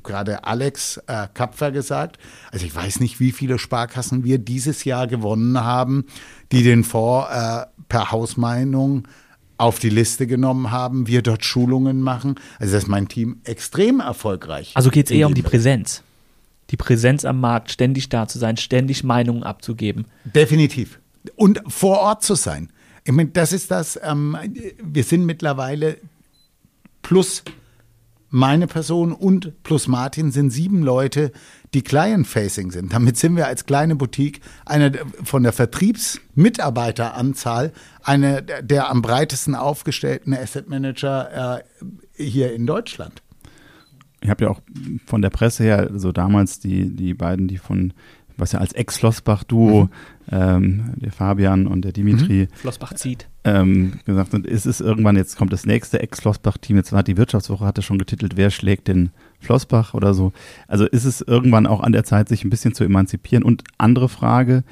gerade 0.02 0.44
Alex 0.44 0.98
äh, 1.08 1.26
Kapfer 1.34 1.72
gesagt, 1.72 2.18
also 2.52 2.64
ich 2.64 2.74
weiß 2.74 3.00
nicht, 3.00 3.20
wie 3.20 3.32
viele 3.32 3.58
Sparkassen 3.58 4.24
wir 4.24 4.38
dieses 4.38 4.84
Jahr 4.84 5.08
gewonnen 5.08 5.60
haben, 5.60 6.06
die 6.52 6.62
den 6.62 6.84
Fonds 6.84 7.28
äh, 7.30 7.66
per 7.88 8.12
Hausmeinung 8.12 9.08
auf 9.58 9.78
die 9.78 9.90
Liste 9.90 10.26
genommen 10.26 10.70
haben, 10.70 11.06
wir 11.06 11.20
dort 11.20 11.44
Schulungen 11.44 12.00
machen. 12.00 12.36
Also 12.58 12.74
das 12.74 12.84
ist 12.84 12.88
mein 12.88 13.08
Team 13.08 13.40
extrem 13.44 14.00
erfolgreich. 14.00 14.72
Also 14.74 14.90
geht 14.90 15.06
es 15.06 15.12
eher 15.12 15.26
um 15.26 15.34
die 15.34 15.42
Präsenz 15.42 16.02
die 16.70 16.76
Präsenz 16.76 17.24
am 17.24 17.40
Markt, 17.40 17.70
ständig 17.70 18.08
da 18.08 18.26
zu 18.28 18.38
sein, 18.38 18.56
ständig 18.56 19.04
Meinungen 19.04 19.42
abzugeben. 19.42 20.06
Definitiv. 20.24 21.00
Und 21.34 21.60
vor 21.66 21.98
Ort 22.00 22.22
zu 22.22 22.34
sein. 22.34 22.70
Ich 23.04 23.12
meine, 23.12 23.30
das 23.30 23.52
ist 23.52 23.70
das, 23.70 24.00
ähm, 24.02 24.36
wir 24.82 25.04
sind 25.04 25.26
mittlerweile 25.26 25.98
plus 27.02 27.44
meine 28.28 28.66
Person 28.66 29.12
und 29.12 29.62
plus 29.62 29.86
Martin 29.86 30.32
sind 30.32 30.50
sieben 30.50 30.82
Leute, 30.82 31.30
die 31.74 31.82
Client-Facing 31.82 32.72
sind. 32.72 32.92
Damit 32.92 33.16
sind 33.16 33.36
wir 33.36 33.46
als 33.46 33.66
kleine 33.66 33.94
Boutique 33.94 34.40
eine 34.64 34.90
von 35.22 35.44
der 35.44 35.52
Vertriebsmitarbeiteranzahl 35.52 37.72
eine 38.02 38.42
der 38.42 38.90
am 38.90 39.02
breitesten 39.02 39.54
aufgestellten 39.54 40.34
Asset 40.34 40.68
Manager 40.68 41.62
äh, 42.18 42.22
hier 42.22 42.52
in 42.52 42.66
Deutschland 42.66 43.22
ich 44.20 44.30
habe 44.30 44.44
ja 44.44 44.50
auch 44.50 44.60
von 45.06 45.22
der 45.22 45.30
Presse 45.30 45.64
her, 45.64 45.90
so 45.94 46.12
damals 46.12 46.58
die, 46.58 46.94
die 46.94 47.14
beiden, 47.14 47.48
die 47.48 47.58
von, 47.58 47.92
was 48.36 48.52
ja 48.52 48.60
als 48.60 48.72
Ex-Flossbach-Duo, 48.72 49.84
mhm. 49.84 49.90
ähm, 50.30 50.94
der 50.96 51.12
Fabian 51.12 51.66
und 51.66 51.82
der 51.82 51.92
Dimitri. 51.92 52.48
Mhm. 52.50 52.56
Flossbach 52.56 52.94
zieht. 52.94 53.28
Ähm, 53.44 54.00
gesagt 54.04 54.32
sind, 54.32 54.46
ist 54.46 54.66
es 54.66 54.80
irgendwann, 54.80 55.16
jetzt 55.16 55.36
kommt 55.36 55.52
das 55.52 55.66
nächste 55.66 56.00
Ex-Flossbach-Team, 56.00 56.76
jetzt 56.76 56.92
hat 56.92 57.08
die 57.08 57.16
Wirtschaftswoche, 57.16 57.64
hatte 57.64 57.82
schon 57.82 57.98
getitelt, 57.98 58.36
wer 58.36 58.50
schlägt 58.50 58.88
den 58.88 59.10
Flossbach 59.38 59.94
oder 59.94 60.14
so. 60.14 60.32
Also 60.66 60.86
ist 60.86 61.04
es 61.04 61.20
irgendwann 61.20 61.66
auch 61.66 61.80
an 61.80 61.92
der 61.92 62.04
Zeit, 62.04 62.28
sich 62.28 62.44
ein 62.44 62.50
bisschen 62.50 62.74
zu 62.74 62.84
emanzipieren. 62.84 63.44
Und 63.44 63.64
andere 63.78 64.08
Frage, 64.08 64.64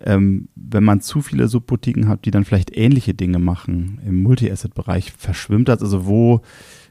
ähm, 0.00 0.48
wenn 0.54 0.84
man 0.84 1.00
zu 1.00 1.20
viele 1.20 1.48
Subboutiquen 1.48 2.08
hat, 2.08 2.24
die 2.24 2.30
dann 2.30 2.44
vielleicht 2.44 2.76
ähnliche 2.76 3.14
Dinge 3.14 3.38
machen 3.38 4.00
im 4.06 4.22
Multi-Asset-Bereich, 4.22 5.12
verschwimmt 5.12 5.68
das? 5.68 5.82
Also 5.82 6.06
wo 6.06 6.40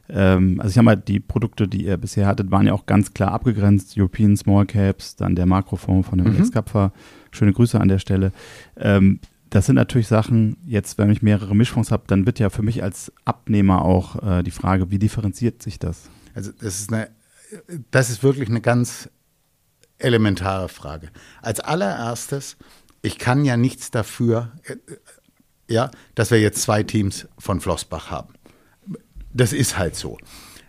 ähm, 0.09 0.59
also 0.59 0.69
ich 0.69 0.75
sag 0.75 0.83
mal, 0.83 0.95
die 0.95 1.19
Produkte, 1.19 1.67
die 1.67 1.85
ihr 1.85 1.97
bisher 1.97 2.27
hattet, 2.27 2.51
waren 2.51 2.67
ja 2.67 2.73
auch 2.73 2.85
ganz 2.85 3.13
klar 3.13 3.31
abgegrenzt. 3.31 3.97
European 3.97 4.35
Small 4.35 4.65
Caps, 4.65 5.15
dann 5.15 5.35
der 5.35 5.45
Makrofonds 5.45 6.07
von 6.07 6.17
dem 6.17 6.33
mhm. 6.33 6.39
Ex-Kapfer. 6.39 6.91
Schöne 7.31 7.53
Grüße 7.53 7.79
an 7.79 7.87
der 7.87 7.99
Stelle. 7.99 8.31
Ähm, 8.77 9.19
das 9.49 9.65
sind 9.65 9.75
natürlich 9.75 10.07
Sachen, 10.07 10.57
jetzt, 10.65 10.97
wenn 10.97 11.09
ich 11.11 11.21
mehrere 11.21 11.55
Mischfonds 11.55 11.91
habe, 11.91 12.03
dann 12.07 12.25
wird 12.25 12.39
ja 12.39 12.49
für 12.49 12.61
mich 12.61 12.83
als 12.83 13.11
Abnehmer 13.25 13.83
auch 13.83 14.21
äh, 14.23 14.43
die 14.43 14.51
Frage, 14.51 14.91
wie 14.91 14.99
differenziert 14.99 15.61
sich 15.61 15.77
das? 15.77 16.09
Also 16.33 16.51
das 16.51 16.79
ist 16.79 16.93
eine, 16.93 17.09
das 17.91 18.09
ist 18.09 18.23
wirklich 18.23 18.49
eine 18.49 18.61
ganz 18.61 19.09
elementare 19.97 20.69
Frage. 20.69 21.09
Als 21.41 21.59
allererstes, 21.59 22.55
ich 23.01 23.19
kann 23.19 23.43
ja 23.43 23.57
nichts 23.57 23.91
dafür, 23.91 24.53
äh, 24.63 24.75
ja, 25.67 25.91
dass 26.15 26.31
wir 26.31 26.39
jetzt 26.39 26.61
zwei 26.61 26.83
Teams 26.83 27.27
von 27.37 27.59
Flossbach 27.59 28.09
haben. 28.09 28.33
Das 29.33 29.53
ist 29.53 29.77
halt 29.77 29.95
so. 29.95 30.17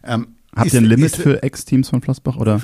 Ähm, 0.05 0.29
Habt 0.55 0.67
ist, 0.67 0.75
ihr 0.75 0.81
ein 0.81 0.85
Limit 0.85 1.07
ist, 1.07 1.17
für 1.17 1.43
Ex-Teams 1.43 1.89
von 1.89 2.03
Flossbach 2.03 2.37
oder? 2.37 2.63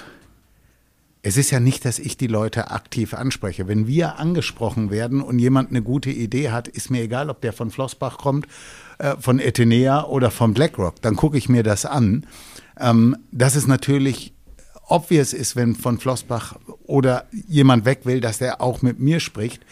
Es 1.23 1.37
ist 1.37 1.51
ja 1.51 1.59
nicht, 1.59 1.85
dass 1.85 1.99
ich 1.99 2.17
die 2.17 2.27
Leute 2.27 2.71
aktiv 2.71 3.13
anspreche. 3.13 3.67
Wenn 3.67 3.87
wir 3.87 4.19
angesprochen 4.19 4.91
werden 4.91 5.21
und 5.21 5.39
jemand 5.39 5.71
eine 5.71 5.83
gute 5.83 6.11
Idee 6.11 6.51
hat, 6.51 6.69
ist 6.69 6.91
mir 6.91 7.03
egal, 7.03 7.29
ob 7.29 7.41
der 7.41 7.53
von 7.53 7.71
Flossbach 7.71 8.19
kommt, 8.19 8.47
äh, 8.99 9.17
von 9.19 9.41
Etenea 9.41 10.05
oder 10.05 10.31
von 10.31 10.55
BlackRock. 10.55 11.03
Dann 11.03 11.17
gucke 11.17 11.37
ich 11.37 11.49
mir 11.49 11.63
das 11.63 11.85
an. 11.85 12.27
Ähm, 12.79 13.17
dass 13.33 13.57
es 13.57 13.67
natürlich 13.67 14.33
obvious 14.89 15.33
ist, 15.33 15.57
wenn 15.57 15.75
von 15.75 15.99
Flossbach 15.99 16.57
oder 16.85 17.27
jemand 17.49 17.85
weg 17.85 18.01
will, 18.05 18.21
dass 18.21 18.39
der 18.39 18.61
auch 18.61 18.83
mit 18.83 19.01
mir 19.01 19.21
spricht 19.21 19.65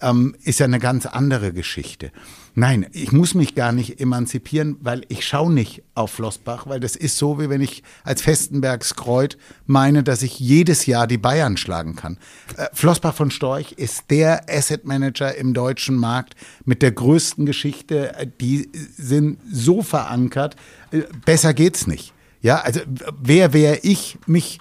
ähm, 0.00 0.34
ist 0.42 0.60
ja 0.60 0.66
eine 0.66 0.78
ganz 0.78 1.06
andere 1.06 1.52
Geschichte. 1.52 2.12
Nein, 2.54 2.86
ich 2.92 3.12
muss 3.12 3.34
mich 3.34 3.54
gar 3.54 3.72
nicht 3.72 4.00
emanzipieren, 4.00 4.76
weil 4.80 5.02
ich 5.08 5.26
schaue 5.26 5.52
nicht 5.52 5.82
auf 5.94 6.10
Flossbach, 6.10 6.66
weil 6.66 6.80
das 6.80 6.96
ist 6.96 7.16
so, 7.16 7.38
wie 7.40 7.48
wenn 7.48 7.60
ich 7.60 7.82
als 8.04 8.22
Festenbergs 8.22 8.94
Kreuz 8.94 9.36
meine, 9.66 10.02
dass 10.02 10.22
ich 10.22 10.38
jedes 10.38 10.86
Jahr 10.86 11.06
die 11.06 11.18
Bayern 11.18 11.56
schlagen 11.56 11.94
kann. 11.94 12.18
Äh, 12.56 12.66
Flossbach 12.72 13.14
von 13.14 13.30
Storch 13.30 13.72
ist 13.72 14.10
der 14.10 14.48
Asset 14.48 14.84
Manager 14.84 15.34
im 15.36 15.54
deutschen 15.54 15.96
Markt 15.96 16.34
mit 16.64 16.82
der 16.82 16.92
größten 16.92 17.46
Geschichte. 17.46 18.32
Die 18.40 18.70
sind 18.96 19.38
so 19.50 19.82
verankert. 19.82 20.56
Äh, 20.90 21.02
besser 21.24 21.54
geht's 21.54 21.86
nicht. 21.86 22.12
Ja, 22.40 22.60
also 22.60 22.80
wer 23.20 23.52
wäre 23.52 23.78
ich, 23.82 24.18
mich 24.26 24.60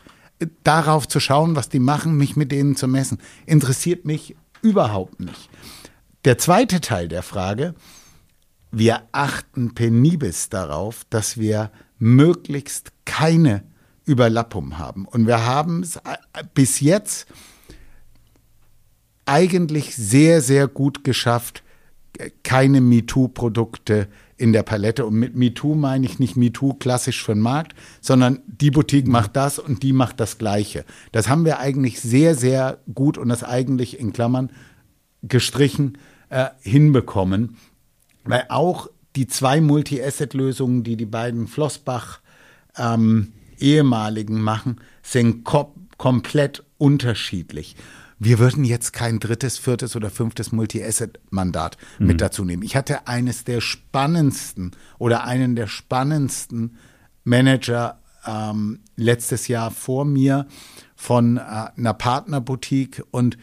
darauf 0.64 1.08
zu 1.08 1.20
schauen, 1.20 1.56
was 1.56 1.70
die 1.70 1.80
machen, 1.80 2.18
mich 2.18 2.36
mit 2.36 2.52
denen 2.52 2.76
zu 2.76 2.88
messen, 2.88 3.20
interessiert 3.46 4.06
mich 4.06 4.36
Überhaupt 4.62 5.20
nicht. 5.20 5.50
Der 6.28 6.38
zweite 6.38 6.82
Teil 6.82 7.08
der 7.08 7.24
Frage, 7.24 7.74
wir 8.70 9.04
achten 9.14 9.74
penibelst 9.74 10.54
darauf, 10.54 11.06
dass 11.10 11.38
wir 11.38 11.72
möglichst 12.00 12.92
keine 13.06 13.64
Überlappung 14.04 14.78
haben. 14.78 15.06
Und 15.06 15.26
wir 15.26 15.46
haben 15.46 15.84
es 15.84 16.02
bis 16.54 16.82
jetzt 16.82 17.28
eigentlich 19.24 19.96
sehr, 19.96 20.42
sehr 20.42 20.68
gut 20.68 21.06
geschafft, 21.06 21.64
keine 22.44 22.82
MeToo-Produkte 22.82 24.10
in 24.36 24.52
der 24.52 24.64
Palette. 24.64 25.06
Und 25.06 25.14
mit 25.14 25.34
MeToo 25.34 25.76
meine 25.76 26.06
ich 26.06 26.20
nicht 26.20 26.36
MeToo 26.36 26.74
klassisch 26.74 27.24
für 27.24 27.36
den 27.36 27.42
Markt, 27.42 27.74
sondern 28.02 28.42
die 28.48 28.72
Boutique 28.72 29.08
macht 29.08 29.38
das 29.38 29.60
und 29.60 29.82
die 29.82 29.94
macht 29.94 30.20
das 30.20 30.38
Gleiche. 30.38 30.84
Das 31.14 31.30
haben 31.30 31.46
wir 31.46 31.60
eigentlich 31.60 32.02
sehr, 32.02 32.36
sehr 32.36 32.80
gut 32.94 33.18
und 33.18 33.30
das 33.30 33.46
eigentlich 33.46 33.98
in 33.98 34.12
Klammern 34.12 34.52
gestrichen 35.24 35.98
äh, 36.30 36.48
hinbekommen, 36.62 37.58
weil 38.24 38.46
auch 38.50 38.90
die 39.16 39.28
zwei 39.28 39.62
Multi-Asset-Lösungen, 39.62 40.84
die 40.84 40.96
die 40.96 41.06
beiden 41.06 41.48
Flossbach 41.48 42.20
ähm, 42.78 43.34
ehemaligen 43.60 44.42
machen, 44.42 44.82
sind 45.02 45.44
kom 45.44 45.74
komplett 45.98 46.64
unterschiedlich. 46.78 47.76
Wir 48.20 48.38
würden 48.38 48.64
jetzt 48.64 48.94
kein 48.94 49.20
drittes, 49.20 49.58
viertes 49.58 49.96
oder 49.96 50.12
fünftes 50.12 50.52
Multi-Asset-Mandat 50.52 51.78
mhm. 51.98 52.08
mit 52.08 52.22
dazu 52.22 52.46
nehmen. 52.46 52.62
Ich 52.62 52.76
hatte 52.76 53.08
eines 53.08 53.44
der 53.46 53.62
spannendsten 53.62 54.72
oder 55.00 55.24
einen 55.24 55.56
der 55.56 55.66
spannendsten 55.66 56.78
Manager 57.24 58.00
ähm, 58.28 58.80
letztes 58.96 59.48
Jahr 59.48 59.72
vor 59.72 60.06
mir 60.06 60.48
von 60.96 61.38
äh, 61.38 61.42
einer 61.42 61.94
Partnerboutique 61.94 63.04
und 63.12 63.38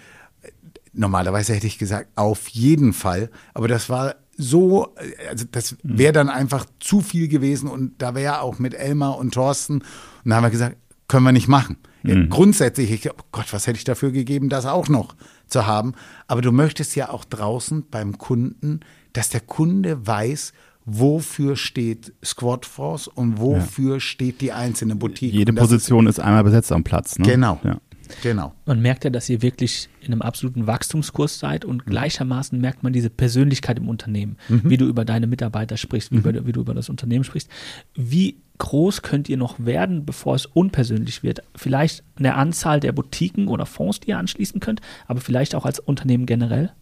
normalerweise 0.95 1.55
hätte 1.55 1.67
ich 1.67 1.79
gesagt, 1.79 2.09
auf 2.17 2.49
jeden 2.49 2.93
Fall. 2.93 3.31
Aber 3.53 3.69
das 3.69 3.89
war 3.89 4.15
so, 4.37 4.95
also 5.29 5.45
das 5.51 5.73
mhm. 5.73 5.99
wäre 5.99 6.13
dann 6.13 6.29
einfach 6.29 6.67
zu 6.81 7.01
viel 7.01 7.29
gewesen 7.29 7.69
und 7.69 7.93
da 7.99 8.15
wäre 8.15 8.41
auch 8.41 8.59
mit 8.59 8.75
Elmar 8.75 9.19
und 9.19 9.35
Thorsten 9.35 9.75
und 9.75 10.31
da 10.31 10.37
haben 10.37 10.45
wir 10.45 10.51
gesagt, 10.51 10.77
können 11.09 11.25
wir 11.25 11.33
nicht 11.33 11.49
machen. 11.49 11.77
Mhm. 12.03 12.29
Grundsätzlich, 12.29 12.91
ich, 12.91 13.11
oh 13.11 13.15
Gott, 13.33 13.53
was 13.53 13.67
hätte 13.67 13.79
ich 13.79 13.85
dafür 13.85 14.11
gegeben, 14.11 14.49
das 14.49 14.67
auch 14.67 14.89
noch 14.89 15.15
zu 15.47 15.67
haben. 15.67 15.93
Aber 16.27 16.43
du 16.43 16.53
möchtest 16.53 16.97
ja 16.97 17.11
auch 17.11 17.25
draußen 17.25 17.87
beim 17.91 18.19
Kunden, 18.19 18.81
dass 19.13 19.31
der 19.31 19.41
Kunde 19.41 20.07
weiß, 20.07 20.53
wofür 20.85 21.57
steht 21.57 22.13
Squad 22.25 22.67
Force 22.67 23.09
und 23.09 23.39
wofür 23.39 23.95
ja. 23.95 24.01
steht 24.01 24.41
die 24.41 24.53
einzelne 24.53 24.97
Boutique. 24.97 25.33
Jede 25.33 25.53
Position 25.53 26.07
ist, 26.07 26.19
ist, 26.19 26.25
einmal 26.25 26.45
besetzt 26.45 26.73
am 26.73 26.85
Platz. 26.85 27.19
Ne? 27.19 27.27
Genau. 27.27 27.59
Ja. 27.65 27.79
Genau. 28.23 28.55
Man 28.67 28.81
merkt 28.81 29.05
ja, 29.05 29.11
dass 29.11 29.29
ihr 29.29 29.43
wirklich 29.43 29.89
in 30.01 30.13
einem 30.13 30.23
absoluten 30.23 30.67
Wachstumskurs 30.67 31.39
seid 31.39 31.65
und 31.65 31.87
mhm. 31.87 31.91
gleichermaßen 31.91 32.61
merkt 32.61 32.83
man 32.83 32.93
diese 32.93 33.11
Persönlichkeit 33.11 33.79
im 33.79 33.89
Unternehmen, 33.89 34.37
mhm. 34.49 34.63
wie 34.65 34.77
du 34.77 34.87
über 34.87 35.05
deine 35.05 35.27
Mitarbeiter 35.27 35.77
sprichst, 35.77 36.11
wie, 36.11 36.17
mhm. 36.17 36.21
über, 36.21 36.47
wie, 36.47 36.53
du 36.53 36.61
über 36.61 36.75
das 36.75 36.89
Unternehmen 36.89 37.25
sprichst. 37.25 37.49
Wie 37.95 38.37
groß 38.59 39.03
könnt 39.03 39.29
ihr 39.29 39.37
noch 39.37 39.65
werden, 39.65 40.05
bevor 40.05 40.35
es 40.35 40.47
unpersönlich 40.47 41.23
wird? 41.23 41.43
Vielleicht 41.57 42.05
eine 42.17 42.35
Anzahl 42.35 42.81
der 42.81 42.93
Boutiquen 42.93 43.49
oder 43.49 43.67
Fonds, 43.67 44.01
die 44.01 44.11
ihr 44.11 44.19
anschließen 44.19 44.61
könnt, 44.61 44.81
aber 45.07 45.21
vielleicht 45.21 45.55
auch 45.55 45.65
als 45.65 45.81
Unternehmen 45.81 46.27
generell? 46.27 46.73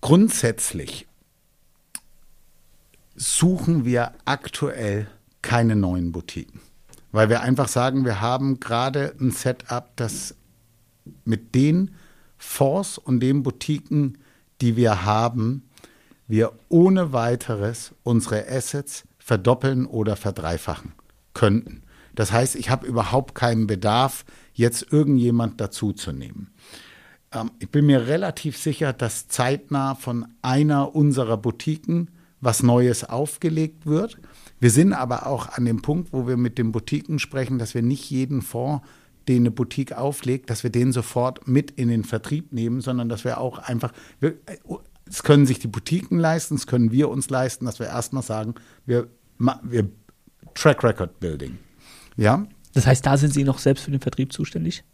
Grundsätzlich 0.00 1.06
suchen 3.16 3.84
wir 3.84 4.12
aktuell 4.24 5.08
keine 5.42 5.74
neuen 5.74 6.12
Boutiquen. 6.12 6.60
Weil 7.16 7.30
wir 7.30 7.40
einfach 7.40 7.68
sagen, 7.68 8.04
wir 8.04 8.20
haben 8.20 8.60
gerade 8.60 9.14
ein 9.18 9.30
Setup, 9.30 9.88
das 9.96 10.34
mit 11.24 11.54
den 11.54 11.94
Fonds 12.36 12.98
und 12.98 13.20
den 13.20 13.42
Boutiquen, 13.42 14.18
die 14.60 14.76
wir 14.76 15.06
haben, 15.06 15.66
wir 16.28 16.52
ohne 16.68 17.14
weiteres 17.14 17.94
unsere 18.02 18.46
Assets 18.46 19.04
verdoppeln 19.18 19.86
oder 19.86 20.14
verdreifachen 20.14 20.92
könnten. 21.32 21.84
Das 22.14 22.32
heißt, 22.32 22.54
ich 22.54 22.68
habe 22.68 22.86
überhaupt 22.86 23.34
keinen 23.34 23.66
Bedarf, 23.66 24.26
jetzt 24.52 24.92
irgendjemand 24.92 25.58
dazuzunehmen. 25.58 26.50
Ähm, 27.32 27.50
ich 27.60 27.70
bin 27.70 27.86
mir 27.86 28.08
relativ 28.08 28.58
sicher, 28.58 28.92
dass 28.92 29.26
zeitnah 29.26 29.94
von 29.94 30.26
einer 30.42 30.94
unserer 30.94 31.38
Boutiquen 31.38 32.10
was 32.46 32.62
Neues 32.62 33.02
aufgelegt 33.02 33.86
wird. 33.86 34.18
Wir 34.60 34.70
sind 34.70 34.92
aber 34.92 35.26
auch 35.26 35.48
an 35.48 35.64
dem 35.64 35.82
Punkt, 35.82 36.12
wo 36.12 36.28
wir 36.28 36.36
mit 36.36 36.58
den 36.58 36.70
Boutiquen 36.70 37.18
sprechen, 37.18 37.58
dass 37.58 37.74
wir 37.74 37.82
nicht 37.82 38.08
jeden 38.08 38.40
Fonds, 38.40 38.86
den 39.26 39.42
eine 39.42 39.50
Boutique 39.50 39.92
auflegt, 39.92 40.48
dass 40.48 40.62
wir 40.62 40.70
den 40.70 40.92
sofort 40.92 41.48
mit 41.48 41.72
in 41.72 41.88
den 41.88 42.04
Vertrieb 42.04 42.52
nehmen, 42.52 42.80
sondern 42.80 43.08
dass 43.08 43.24
wir 43.24 43.38
auch 43.38 43.58
einfach, 43.58 43.92
es 45.10 45.24
können 45.24 45.44
sich 45.44 45.58
die 45.58 45.66
Boutiquen 45.66 46.20
leisten, 46.20 46.54
es 46.54 46.68
können 46.68 46.92
wir 46.92 47.08
uns 47.08 47.28
leisten, 47.28 47.64
dass 47.64 47.80
wir 47.80 47.88
erstmal 47.88 48.22
sagen, 48.22 48.54
wir, 48.86 49.08
wir 49.64 49.90
Track 50.54 50.84
Record 50.84 51.18
Building. 51.18 51.58
Ja. 52.16 52.46
Das 52.74 52.86
heißt, 52.86 53.04
da 53.04 53.16
sind 53.16 53.34
Sie 53.34 53.42
noch 53.42 53.58
selbst 53.58 53.84
für 53.84 53.90
den 53.90 54.00
Vertrieb 54.00 54.32
zuständig? 54.32 54.84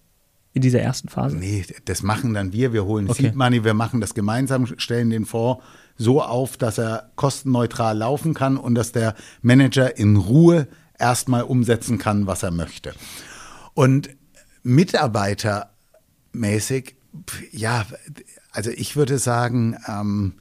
In 0.55 0.63
dieser 0.63 0.81
ersten 0.81 1.09
Phase? 1.09 1.37
Nee, 1.37 1.67
das 1.85 2.03
machen 2.03 2.33
dann 2.33 2.53
wir. 2.53 2.73
Wir 2.73 2.85
holen 2.87 3.11
okay. 3.11 3.25
Seed 3.25 3.37
Money, 3.37 3.65
wir 3.65 3.75
machen 3.75 4.01
das 4.01 4.15
gemeinsam, 4.15 4.67
stellen 4.79 5.11
den 5.11 5.27
Fonds 5.27 5.63
so 5.97 6.23
auf, 6.23 6.57
dass 6.57 6.79
er 6.79 7.11
kostenneutral 7.17 7.99
laufen 7.99 8.35
kann 8.35 8.57
und 8.57 8.75
dass 8.75 8.93
der 8.93 9.15
Manager 9.41 9.97
in 9.97 10.17
Ruhe 10.17 10.69
erstmal 10.99 11.43
umsetzen 11.43 11.99
kann, 11.99 12.27
was 12.27 12.43
er 12.43 12.51
möchte. 12.51 12.95
Und 13.75 14.11
mitarbeitermäßig, 14.63 16.97
ja, 17.51 17.85
also 18.51 18.71
ich 18.71 18.97
würde 18.97 19.19
sagen, 19.19 19.77
ähm, 19.87 20.35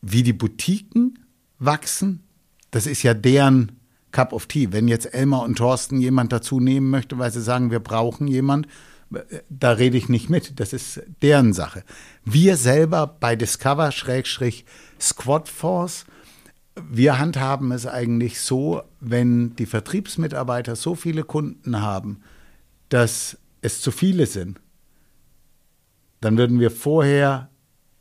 wie 0.00 0.22
die 0.22 0.32
Boutiquen 0.32 1.18
wachsen, 1.58 2.22
das 2.70 2.86
ist 2.86 3.02
ja 3.02 3.14
deren 3.14 3.72
Cup 4.12 4.32
of 4.32 4.46
Tea. 4.46 4.72
Wenn 4.72 4.88
jetzt 4.88 5.12
Elmar 5.12 5.42
und 5.42 5.58
Thorsten 5.58 6.00
jemand 6.00 6.32
dazu 6.32 6.60
nehmen 6.60 6.90
möchte, 6.90 7.18
weil 7.18 7.32
sie 7.32 7.42
sagen, 7.42 7.70
wir 7.70 7.80
brauchen 7.80 8.28
jemand, 8.28 8.68
da 9.48 9.72
rede 9.72 9.96
ich 9.96 10.08
nicht 10.08 10.28
mit. 10.28 10.60
Das 10.60 10.72
ist 10.72 11.02
deren 11.22 11.52
Sache. 11.52 11.82
Wir 12.24 12.56
selber 12.56 13.06
bei 13.06 13.36
Discover 13.36 13.90
Squad 15.00 15.48
Force, 15.48 16.04
wir 16.88 17.18
handhaben 17.18 17.72
es 17.72 17.86
eigentlich 17.86 18.40
so, 18.40 18.82
wenn 19.00 19.56
die 19.56 19.66
Vertriebsmitarbeiter 19.66 20.76
so 20.76 20.94
viele 20.94 21.24
Kunden 21.24 21.80
haben, 21.80 22.20
dass 22.88 23.38
es 23.62 23.80
zu 23.80 23.90
viele 23.90 24.26
sind, 24.26 24.60
dann 26.20 26.36
würden 26.36 26.60
wir 26.60 26.70
vorher 26.70 27.50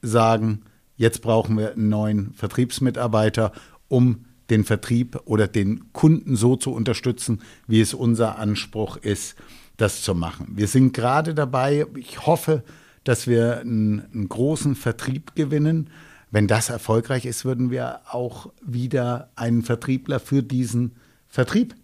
sagen, 0.02 0.64
jetzt 0.96 1.22
brauchen 1.22 1.58
wir 1.58 1.74
einen 1.74 1.90
neuen 1.90 2.34
Vertriebsmitarbeiter, 2.34 3.52
um 3.88 4.26
den 4.50 4.64
Vertrieb 4.64 5.20
oder 5.26 5.48
den 5.48 5.92
Kunden 5.94 6.36
so 6.36 6.56
zu 6.56 6.72
unterstützen, 6.72 7.42
wie 7.68 7.82
es 7.82 7.94
unser 7.94 8.38
Anspruch 8.40 8.98
ist, 8.98 9.36
das 9.78 10.02
zu 10.02 10.16
machen. 10.16 10.48
Wir 10.56 10.68
sind 10.68 10.94
gerade 10.94 11.34
dabei, 11.34 11.86
ich 11.96 12.26
hoffe, 12.26 12.64
dass 13.04 13.28
wir 13.28 13.60
einen, 13.60 14.06
einen 14.14 14.30
großen 14.30 14.76
Vertrieb 14.76 15.36
gewinnen. 15.36 15.90
Wenn 16.30 16.48
das 16.48 16.70
erfolgreich 16.70 17.26
ist, 17.26 17.46
würden 17.46 17.72
wir 17.72 18.02
auch 18.10 18.52
wieder 18.62 19.30
einen 19.36 19.64
Vertriebler 19.64 20.20
für 20.20 20.44
diesen 20.44 20.96
Vertrieb 21.30 21.76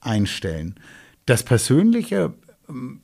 einstellen. 0.00 0.74
Das 1.26 1.42
Persönliche 1.42 2.34
ähm, 2.68 3.00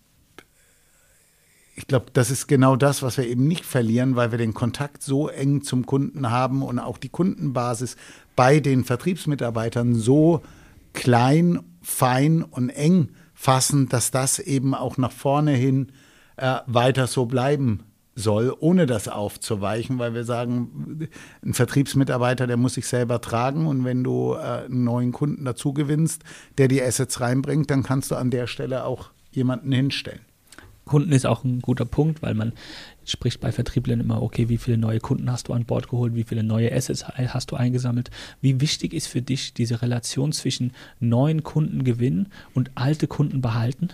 ich 1.75 1.87
glaube, 1.87 2.07
das 2.12 2.31
ist 2.31 2.49
genau 2.49 2.77
das, 2.77 3.03
was 3.03 3.16
wir 3.16 3.27
eben 3.27 3.49
nicht 3.49 3.64
verlieren, 3.64 4.14
weil 4.14 4.31
wir 4.31 4.38
den 4.38 4.55
Kontakt 4.55 5.03
so 5.03 5.29
eng 5.29 5.62
zum 5.62 5.87
Kunden 5.87 6.31
haben 6.31 6.62
und 6.62 6.79
auch 6.79 6.99
die 6.99 7.09
Kundenbasis 7.09 7.97
bei 8.37 8.61
den 8.61 8.85
Vertriebsmitarbeitern 8.85 9.95
so 9.95 10.42
klein, 10.92 11.61
fein 11.81 12.42
und 12.42 12.68
eng 12.68 13.09
fassen, 13.42 13.88
dass 13.88 14.12
das 14.12 14.38
eben 14.38 14.72
auch 14.72 14.98
nach 14.98 15.11
vorne 15.11 15.50
hin 15.50 15.88
äh, 16.37 16.59
weiter 16.66 17.09
so 17.09 17.26
bleiben 17.26 17.81
soll, 18.14 18.55
ohne 18.61 18.87
das 18.87 19.09
aufzuweichen, 19.09 19.98
weil 19.98 20.14
wir 20.14 20.22
sagen, 20.22 21.09
ein 21.44 21.52
Vertriebsmitarbeiter, 21.52 22.46
der 22.46 22.57
muss 22.57 22.74
sich 22.74 22.87
selber 22.87 23.20
tragen 23.20 23.66
und 23.66 23.85
wenn 23.85 24.05
du 24.05 24.35
äh, 24.35 24.66
einen 24.66 24.85
neuen 24.85 25.11
Kunden 25.11 25.44
dazu 25.44 25.72
gewinnst, 25.72 26.22
der 26.57 26.68
die 26.68 26.81
Assets 26.81 27.20
reinbringt, 27.20 27.68
dann 27.68 27.83
kannst 27.83 28.12
du 28.12 28.14
an 28.14 28.31
der 28.31 28.46
Stelle 28.46 28.85
auch 28.85 29.11
jemanden 29.33 29.72
hinstellen. 29.72 30.20
Kunden 30.85 31.11
ist 31.11 31.26
auch 31.26 31.42
ein 31.42 31.62
guter 31.62 31.85
Punkt, 31.85 32.22
weil 32.22 32.35
man 32.35 32.52
spricht 33.05 33.41
bei 33.41 33.53
Vertrieblern 33.53 34.01
immer, 34.01 34.23
okay, 34.23 34.49
wie 34.49 34.59
viele 34.59 34.79
neue 34.79 35.01
Kunden 35.01 35.31
hast 35.31 35.49
du 35.49 35.53
an 35.53 35.65
Bord 35.65 35.88
geholt, 35.88 36.15
wie 36.15 36.25
viele 36.25 36.43
neue 36.43 36.73
Assets 36.73 37.07
hast 37.07 37.51
du 37.51 37.57
eingesammelt. 37.57 38.11
Wie 38.41 38.61
wichtig 38.61 38.95
ist 38.95 39.07
für 39.07 39.23
dich 39.23 39.55
diese 39.55 39.83
Relation 39.83 40.33
zwischen 40.33 40.73
neuen 41.01 41.43
Kunden 41.43 41.85
gewinnen 41.85 42.29
und 42.55 42.71
alte 42.75 43.07
Kunden 43.07 43.41
behalten? 43.41 43.88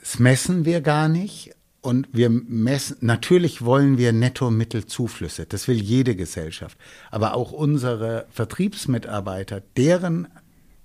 Das 0.00 0.18
messen 0.18 0.64
wir 0.64 0.80
gar 0.80 1.08
nicht. 1.08 1.54
Und 1.80 2.08
wir 2.12 2.28
messen, 2.28 2.96
natürlich 3.02 3.62
wollen 3.62 3.98
wir 3.98 4.12
Netto-Mittelzuflüsse. 4.12 5.46
Das 5.46 5.68
will 5.68 5.80
jede 5.80 6.16
Gesellschaft. 6.16 6.76
Aber 7.10 7.34
auch 7.34 7.52
unsere 7.52 8.26
Vertriebsmitarbeiter, 8.30 9.62
deren 9.76 10.26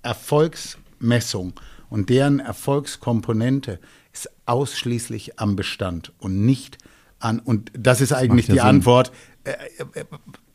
Erfolgsmessung 0.02 1.54
und 1.90 2.10
deren 2.10 2.38
Erfolgskomponente 2.38 3.80
ist 4.14 4.30
ausschließlich 4.46 5.38
am 5.38 5.56
Bestand 5.56 6.12
und 6.18 6.46
nicht 6.46 6.78
an, 7.18 7.40
und 7.40 7.70
das 7.76 8.00
ist 8.00 8.12
eigentlich 8.12 8.46
die 8.46 8.52
Sinn. 8.52 8.60
Antwort. 8.60 9.12
Äh, 9.44 9.52
äh, 9.78 10.04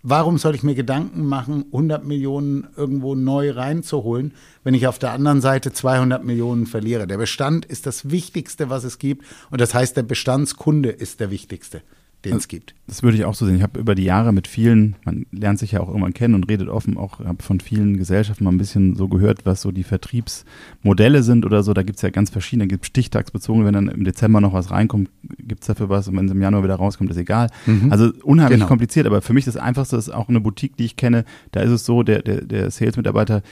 warum 0.02 0.38
soll 0.38 0.56
ich 0.56 0.64
mir 0.64 0.76
Gedanken 0.76 1.26
machen, 1.26 1.66
100 1.72 2.06
Millionen 2.06 2.68
irgendwo 2.76 3.16
neu 3.16 3.52
reinzuholen, 3.52 4.34
wenn 4.64 4.74
ich 4.74 4.88
auf 4.88 4.98
der 4.98 5.12
anderen 5.12 5.42
Seite 5.42 5.72
200 5.72 6.24
Millionen 6.24 6.66
verliere? 6.66 7.06
Der 7.06 7.18
Bestand 7.18 7.66
ist 7.66 7.86
das 7.86 8.10
Wichtigste, 8.10 8.70
was 8.70 8.84
es 8.84 8.98
gibt. 8.98 9.26
Und 9.52 9.62
das 9.62 9.74
heißt, 9.74 9.98
der 9.98 10.04
Bestandskunde 10.04 10.90
ist 10.90 11.20
der 11.20 11.30
Wichtigste 11.30 11.82
den 12.26 12.36
es 12.36 12.48
gibt. 12.48 12.76
Das 12.88 13.02
würde 13.04 13.18
ich 13.18 13.26
auch 13.26 13.34
so 13.34 13.46
sehen. 13.46 13.56
Ich 13.56 13.62
habe 13.62 13.80
über 13.80 13.96
die 13.96 14.04
Jahre 14.04 14.34
mit 14.34 14.48
vielen, 14.48 14.96
man 15.06 15.26
lernt 15.32 15.60
sich 15.60 15.74
ja 15.74 15.80
auch 15.80 15.88
irgendwann 15.88 16.14
kennen 16.14 16.36
und 16.36 16.50
redet 16.50 16.68
offen, 16.68 16.98
auch 16.98 17.20
habe 17.20 17.42
von 17.42 17.60
vielen 17.60 17.98
Gesellschaften 17.98 18.44
mal 18.44 18.52
ein 18.52 18.58
bisschen 18.58 18.96
so 18.96 19.08
gehört, 19.08 19.46
was 19.46 19.62
so 19.62 19.72
die 19.72 19.84
Vertriebsmodelle 19.84 21.24
sind 21.24 21.46
oder 21.46 21.64
so. 21.64 21.74
Da 21.74 21.84
gibt 21.84 21.98
es 21.98 22.02
ja 22.02 22.10
ganz 22.10 22.30
verschiedene, 22.30 22.68
da 22.68 22.74
gibt 22.74 22.86
stichtagsbezogen, 22.86 23.64
wenn 23.64 23.74
dann 23.74 23.88
im 23.88 24.04
Dezember 24.04 24.42
noch 24.42 24.54
was 24.54 24.72
reinkommt, 24.72 25.10
gibt 25.40 25.62
es 25.62 25.68
dafür 25.68 25.90
was 25.90 26.08
und 26.08 26.18
wenn 26.18 26.26
es 26.26 26.32
im 26.32 26.42
Januar 26.42 26.64
wieder 26.64 26.76
rauskommt, 26.76 27.10
ist 27.12 27.18
egal. 27.18 27.50
Mhm. 27.66 27.92
Also 27.92 28.12
unheimlich 28.24 28.60
genau. 28.60 28.68
kompliziert, 28.68 29.06
aber 29.06 29.22
für 29.22 29.34
mich 29.34 29.46
das 29.46 29.56
Einfachste 29.56 29.96
ist 29.96 30.10
auch 30.10 30.28
eine 30.28 30.42
Boutique, 30.42 30.76
die 30.76 30.86
ich 30.86 30.96
kenne, 30.98 31.26
da 31.52 31.62
ist 31.62 31.72
es 31.72 31.86
so, 31.86 32.04
der, 32.04 32.22
der, 32.22 32.42
der 32.42 32.70
Sales-Mitarbeiter, 32.70 33.44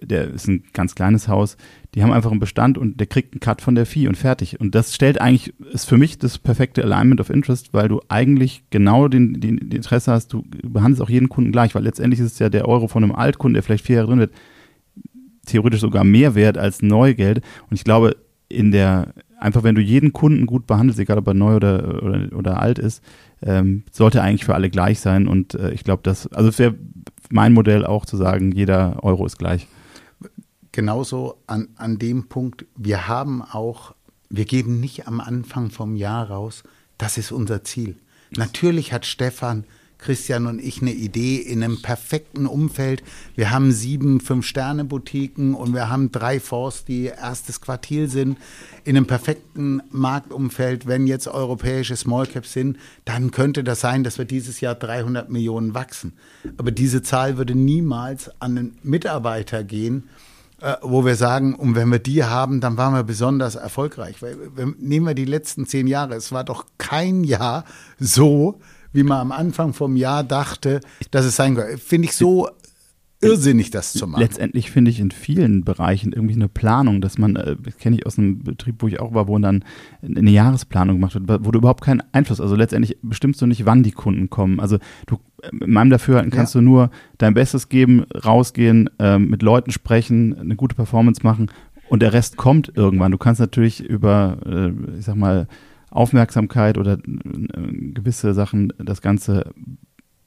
der 0.00 0.30
ist 0.30 0.48
ein 0.48 0.64
ganz 0.72 0.94
kleines 0.94 1.28
Haus, 1.28 1.56
die 1.94 2.02
haben 2.02 2.12
einfach 2.12 2.30
einen 2.30 2.40
Bestand 2.40 2.78
und 2.78 2.98
der 3.00 3.06
kriegt 3.06 3.34
einen 3.34 3.40
Cut 3.40 3.60
von 3.60 3.74
der 3.74 3.86
Fee 3.86 4.08
und 4.08 4.16
fertig. 4.16 4.60
Und 4.60 4.74
das 4.74 4.94
stellt 4.94 5.20
eigentlich, 5.20 5.54
ist 5.72 5.88
für 5.88 5.98
mich 5.98 6.18
das 6.18 6.38
perfekte 6.38 6.82
Alignment 6.82 7.20
of 7.20 7.30
Interest, 7.30 7.74
weil 7.74 7.88
du 7.88 8.00
eigentlich 8.08 8.64
genau 8.70 9.08
den, 9.08 9.40
den, 9.40 9.56
den 9.58 9.70
Interesse 9.70 10.12
hast, 10.12 10.32
du 10.32 10.44
behandelst 10.62 11.02
auch 11.02 11.10
jeden 11.10 11.28
Kunden 11.28 11.52
gleich, 11.52 11.74
weil 11.74 11.82
letztendlich 11.82 12.20
ist 12.20 12.32
es 12.32 12.38
ja 12.38 12.48
der 12.48 12.68
Euro 12.68 12.88
von 12.88 13.02
einem 13.02 13.14
Altkunden, 13.14 13.54
der 13.54 13.62
vielleicht 13.62 13.86
vier 13.86 13.96
Jahre 13.96 14.08
drin 14.08 14.20
wird, 14.20 14.32
theoretisch 15.46 15.80
sogar 15.80 16.04
mehr 16.04 16.34
wert 16.34 16.56
als 16.56 16.82
Neugeld. 16.82 17.42
Und 17.68 17.76
ich 17.76 17.84
glaube, 17.84 18.16
in 18.48 18.70
der, 18.70 19.14
einfach 19.38 19.62
wenn 19.62 19.74
du 19.74 19.80
jeden 19.80 20.12
Kunden 20.12 20.46
gut 20.46 20.66
behandelst, 20.66 21.00
egal 21.00 21.18
ob 21.18 21.26
er 21.26 21.34
neu 21.34 21.56
oder, 21.56 22.02
oder, 22.02 22.28
oder 22.36 22.60
alt 22.60 22.78
ist, 22.78 23.02
ähm, 23.42 23.82
sollte 23.90 24.22
eigentlich 24.22 24.44
für 24.44 24.54
alle 24.54 24.70
gleich 24.70 25.00
sein. 25.00 25.26
Und 25.26 25.54
äh, 25.54 25.72
ich 25.72 25.84
glaube, 25.84 26.02
das, 26.04 26.26
also 26.28 26.48
es 26.48 26.58
wäre 26.58 26.74
mein 27.32 27.52
Modell 27.52 27.84
auch 27.84 28.06
zu 28.06 28.16
sagen, 28.16 28.52
jeder 28.52 29.02
Euro 29.02 29.26
ist 29.26 29.38
gleich 29.38 29.66
genauso 30.72 31.38
an, 31.46 31.68
an 31.76 31.98
dem 31.98 32.28
Punkt, 32.28 32.64
wir 32.76 33.06
haben 33.06 33.42
auch, 33.42 33.94
wir 34.30 34.46
geben 34.46 34.80
nicht 34.80 35.06
am 35.06 35.20
Anfang 35.20 35.70
vom 35.70 35.94
Jahr 35.94 36.30
raus, 36.30 36.64
das 36.98 37.18
ist 37.18 37.30
unser 37.30 37.62
Ziel. 37.62 37.96
Natürlich 38.30 38.92
hat 38.92 39.04
Stefan, 39.06 39.64
Christian 40.02 40.46
und 40.46 40.58
ich 40.58 40.82
eine 40.82 40.92
Idee 40.92 41.36
in 41.36 41.62
einem 41.62 41.80
perfekten 41.80 42.46
Umfeld. 42.46 43.02
Wir 43.36 43.50
haben 43.50 43.72
sieben 43.72 44.20
Fünf-Sterne-Boutiquen 44.20 45.54
und 45.54 45.72
wir 45.74 45.88
haben 45.88 46.10
drei 46.12 46.40
Fonds, 46.40 46.84
die 46.84 47.04
erstes 47.04 47.60
Quartil 47.60 48.08
sind. 48.08 48.36
In 48.84 48.96
einem 48.96 49.06
perfekten 49.06 49.82
Marktumfeld, 49.90 50.86
wenn 50.86 51.06
jetzt 51.06 51.28
europäische 51.28 51.96
Smallcaps 51.96 52.52
sind, 52.52 52.78
dann 53.04 53.30
könnte 53.30 53.64
das 53.64 53.80
sein, 53.80 54.04
dass 54.04 54.18
wir 54.18 54.24
dieses 54.24 54.60
Jahr 54.60 54.74
300 54.74 55.30
Millionen 55.30 55.74
wachsen. 55.74 56.14
Aber 56.56 56.72
diese 56.72 57.02
Zahl 57.02 57.38
würde 57.38 57.54
niemals 57.54 58.30
an 58.40 58.58
einen 58.58 58.78
Mitarbeiter 58.82 59.64
gehen, 59.64 60.08
äh, 60.62 60.76
wo 60.80 61.04
wir 61.04 61.16
sagen, 61.16 61.56
und 61.56 61.74
wenn 61.74 61.88
wir 61.88 61.98
die 61.98 62.22
haben, 62.22 62.60
dann 62.60 62.76
waren 62.76 62.94
wir 62.94 63.02
besonders 63.02 63.56
erfolgreich. 63.56 64.16
Nehmen 64.78 65.06
wir 65.06 65.14
die 65.14 65.24
letzten 65.24 65.66
zehn 65.66 65.88
Jahre, 65.88 66.14
es 66.14 66.30
war 66.30 66.44
doch 66.44 66.66
kein 66.78 67.24
Jahr 67.24 67.64
so, 67.98 68.60
wie 68.92 69.02
man 69.02 69.18
am 69.18 69.32
Anfang 69.32 69.72
vom 69.72 69.96
Jahr 69.96 70.24
dachte, 70.24 70.80
dass 71.10 71.24
es 71.24 71.36
sein 71.36 71.54
könnte. 71.54 71.78
Finde 71.78 72.08
ich 72.08 72.16
so 72.16 72.48
irrsinnig, 73.22 73.70
das 73.70 73.92
zu 73.92 74.06
machen. 74.06 74.20
Letztendlich 74.20 74.70
finde 74.70 74.90
ich 74.90 75.00
in 75.00 75.10
vielen 75.10 75.64
Bereichen 75.64 76.12
irgendwie 76.12 76.34
eine 76.34 76.48
Planung, 76.48 77.00
dass 77.00 77.18
man, 77.18 77.36
äh, 77.36 77.56
kenne 77.78 77.96
ich 77.96 78.06
aus 78.06 78.18
einem 78.18 78.42
Betrieb, 78.42 78.76
wo 78.80 78.88
ich 78.88 79.00
auch 79.00 79.14
war, 79.14 79.28
wo 79.28 79.38
dann 79.38 79.64
eine 80.02 80.30
Jahresplanung 80.30 80.96
gemacht 80.96 81.14
wird, 81.14 81.44
wo 81.44 81.50
du 81.50 81.58
überhaupt 81.58 81.84
keinen 81.84 82.02
Einfluss, 82.12 82.40
also 82.40 82.56
letztendlich 82.56 82.98
bestimmst 83.02 83.40
du 83.40 83.46
nicht, 83.46 83.64
wann 83.64 83.82
die 83.82 83.92
Kunden 83.92 84.28
kommen. 84.28 84.60
Also 84.60 84.78
du, 85.06 85.18
in 85.60 85.72
meinem 85.72 85.90
Dafürhalten 85.90 86.30
kannst 86.30 86.54
ja. 86.54 86.60
du 86.60 86.64
nur 86.64 86.90
dein 87.18 87.34
Bestes 87.34 87.68
geben, 87.68 88.04
rausgehen, 88.12 88.90
äh, 88.98 89.18
mit 89.18 89.42
Leuten 89.42 89.70
sprechen, 89.70 90.36
eine 90.38 90.56
gute 90.56 90.74
Performance 90.74 91.20
machen 91.22 91.50
und 91.88 92.02
der 92.02 92.12
Rest 92.12 92.36
kommt 92.36 92.72
irgendwann. 92.74 93.12
Du 93.12 93.18
kannst 93.18 93.40
natürlich 93.40 93.84
über, 93.84 94.38
äh, 94.46 94.98
ich 94.98 95.04
sag 95.04 95.16
mal, 95.16 95.46
Aufmerksamkeit 95.92 96.78
oder 96.78 96.94
äh, 96.94 97.92
gewisse 97.92 98.34
Sachen 98.34 98.72
das 98.78 99.02
Ganze 99.02 99.52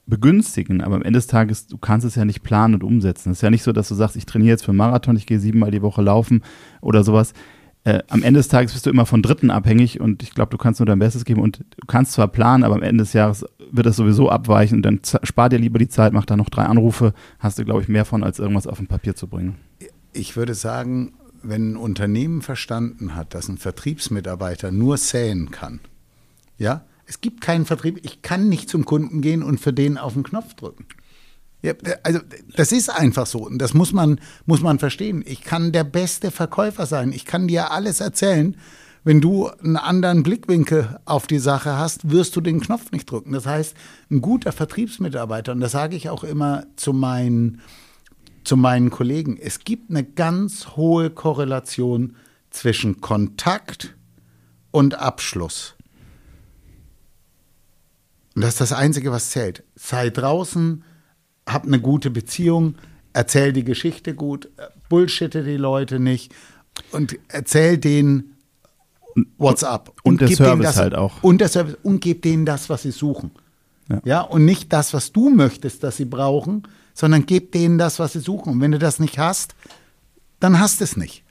begünstigen, 0.08 0.82
aber 0.82 0.96
am 0.96 1.02
Ende 1.02 1.18
des 1.18 1.28
Tages, 1.28 1.68
du 1.68 1.78
kannst 1.78 2.06
es 2.06 2.16
ja 2.16 2.26
nicht 2.26 2.44
planen 2.44 2.76
und 2.76 2.84
umsetzen. 2.84 3.32
Es 3.32 3.40
ist 3.40 3.42
ja 3.42 3.50
nicht 3.50 3.64
so, 3.64 3.72
dass 3.72 3.90
du 3.90 3.96
sagst, 3.96 4.16
ich 4.16 4.26
trainiere 4.26 4.52
jetzt 4.52 4.64
für 4.64 4.72
einen 4.72 4.78
Marathon, 4.78 5.16
ich 5.16 5.26
gehe 5.26 5.40
siebenmal 5.40 5.72
die 5.72 5.82
Woche 5.82 6.02
laufen 6.02 6.44
oder 6.82 7.04
sowas. 7.04 7.34
Äh, 7.86 8.02
am 8.10 8.24
Ende 8.24 8.40
des 8.40 8.48
Tages 8.48 8.74
bist 8.74 8.86
du 8.86 8.90
immer 8.90 9.06
von 9.06 9.22
Dritten 9.22 9.50
abhängig 9.50 10.00
und 10.00 10.24
ich 10.24 10.32
glaube, 10.32 10.52
du 10.52 10.58
kannst 10.58 10.80
nur 10.80 10.86
dein 10.86 11.00
Bestes 11.00 11.26
geben 11.26 11.42
und 11.42 11.60
du 11.60 11.88
kannst 11.88 12.14
zwar 12.14 12.28
planen, 12.28 12.64
aber 12.64 12.76
am 12.76 12.84
Ende 12.84 13.04
des 13.04 13.14
Jahres 13.14 13.46
wird 13.72 13.86
das 13.86 13.96
sowieso 13.96 14.30
abweichen 14.30 14.78
und 14.78 14.82
dann 14.84 15.02
spar 15.24 15.50
dir 15.50 15.60
lieber 15.60 15.80
die 15.80 15.88
Zeit, 15.88 16.14
mach 16.14 16.26
da 16.26 16.36
noch 16.36 16.50
drei 16.50 16.64
Anrufe, 16.64 17.14
hast 17.40 17.58
du, 17.58 17.66
glaube 17.66 17.82
ich, 17.82 17.88
mehr 17.88 18.06
von, 18.06 18.24
als 18.24 18.40
irgendwas 18.40 18.68
auf 18.68 18.78
dem 18.78 18.88
Papier 18.88 19.16
zu 19.16 19.28
bringen. 19.28 19.56
Ich 20.14 20.36
würde 20.36 20.54
sagen, 20.54 21.14
wenn 21.50 21.74
ein 21.74 21.78
Unternehmen 21.78 22.42
verstanden 22.42 23.16
hat, 23.16 23.34
dass 23.34 23.48
ein 23.48 23.58
Vertriebsmitarbeiter 23.58 24.72
nur 24.72 24.98
säen 24.98 25.52
kann, 25.52 25.80
ja, 26.58 26.86
es 27.06 27.22
gibt 27.22 27.42
keinen 27.42 27.66
Vertrieb. 27.66 28.00
Ich 28.04 28.22
kann 28.22 28.50
nicht 28.50 28.70
zum 28.70 28.86
Kunden 28.86 29.22
gehen 29.22 29.44
und 29.44 29.60
für 29.60 29.74
den 29.74 29.98
auf 29.98 30.14
den 30.14 30.24
Knopf 30.24 30.56
drücken. 30.56 30.86
Ja, 31.62 31.74
also 32.04 32.20
das 32.56 32.72
ist 32.72 32.90
einfach 32.90 33.26
so 33.26 33.40
und 33.40 33.58
das 33.60 33.74
muss 33.74 33.92
man, 33.92 34.20
muss 34.46 34.62
man 34.62 34.80
verstehen. 34.80 35.24
Ich 35.26 35.42
kann 35.42 35.72
der 35.72 35.84
beste 35.84 36.32
Verkäufer 36.32 36.86
sein. 36.86 37.12
Ich 37.12 37.26
kann 37.26 37.48
dir 37.48 37.72
alles 37.72 38.02
erzählen. 38.02 38.56
Wenn 39.04 39.22
du 39.22 39.48
einen 39.48 39.78
anderen 39.78 40.24
Blickwinkel 40.24 41.00
auf 41.06 41.28
die 41.28 41.38
Sache 41.38 41.78
hast, 41.78 42.10
wirst 42.10 42.36
du 42.36 42.42
den 42.42 42.60
Knopf 42.60 42.92
nicht 42.92 43.10
drücken. 43.10 43.34
Das 43.34 43.46
heißt, 43.46 43.76
ein 44.10 44.22
guter 44.22 44.52
Vertriebsmitarbeiter, 44.52 45.52
und 45.52 45.60
das 45.60 45.74
sage 45.74 45.96
ich 45.96 46.10
auch 46.10 46.24
immer 46.24 46.66
zu 46.76 46.92
meinen, 46.92 47.62
zu 48.46 48.58
meinen 48.58 48.90
Kollegen, 48.90 49.38
es 49.38 49.60
gibt 49.60 49.90
eine 49.90 50.04
ganz 50.04 50.76
hohe 50.76 51.10
Korrelation 51.10 52.16
zwischen 52.50 53.02
Kontakt 53.02 53.96
und 54.72 54.96
Abschluss. 54.96 55.76
Und 58.36 58.44
das 58.44 58.52
ist 58.52 58.62
das 58.62 58.74
Einzige, 58.74 59.12
was 59.12 59.32
zählt. 59.32 59.64
Sei 59.76 60.10
draußen, 60.10 60.84
hab 61.48 61.66
eine 61.66 61.80
gute 61.80 62.10
Beziehung, 62.10 62.76
erzähl 63.14 63.54
die 63.54 63.64
Geschichte 63.64 64.14
gut, 64.14 64.50
bullshitte 64.90 65.44
die 65.44 65.58
Leute 65.58 66.00
nicht 66.00 66.34
und 66.92 67.18
erzähl 67.30 67.78
denen 67.78 68.36
what's 69.38 69.64
up. 69.64 69.94
Und, 70.04 70.22
und 70.22 70.22
der 70.22 70.36
Service 70.36 70.66
das, 70.66 70.78
halt 70.78 70.96
auch. 70.96 71.24
Und 71.24 71.40
der 71.40 71.50
Service 71.50 71.78
und 71.84 72.02
gib 72.02 72.22
denen 72.22 72.46
das, 72.46 72.70
was 72.70 72.84
sie 72.84 72.92
suchen. 72.92 73.32
Ja. 73.90 74.02
ja, 74.04 74.22
und 74.22 74.46
nicht 74.46 74.74
das, 74.74 74.94
was 74.94 75.12
du 75.12 75.30
möchtest, 75.30 75.84
dass 75.84 75.98
sie 75.98 76.06
brauchen, 76.06 76.64
sondern 76.96 77.28
gib 77.28 77.52
denen 77.52 77.78
das, 77.78 78.00
was 78.00 78.14
sie 78.14 78.20
suchen. 78.20 78.54
Und 78.54 78.62
wenn 78.62 78.72
du 78.72 78.80
das 78.80 79.00
nicht 79.00 79.20
hast, 79.20 79.54
dann 80.40 80.60
hast 80.60 80.80
du 80.80 80.86
es 80.86 80.98
nicht. 80.98 81.24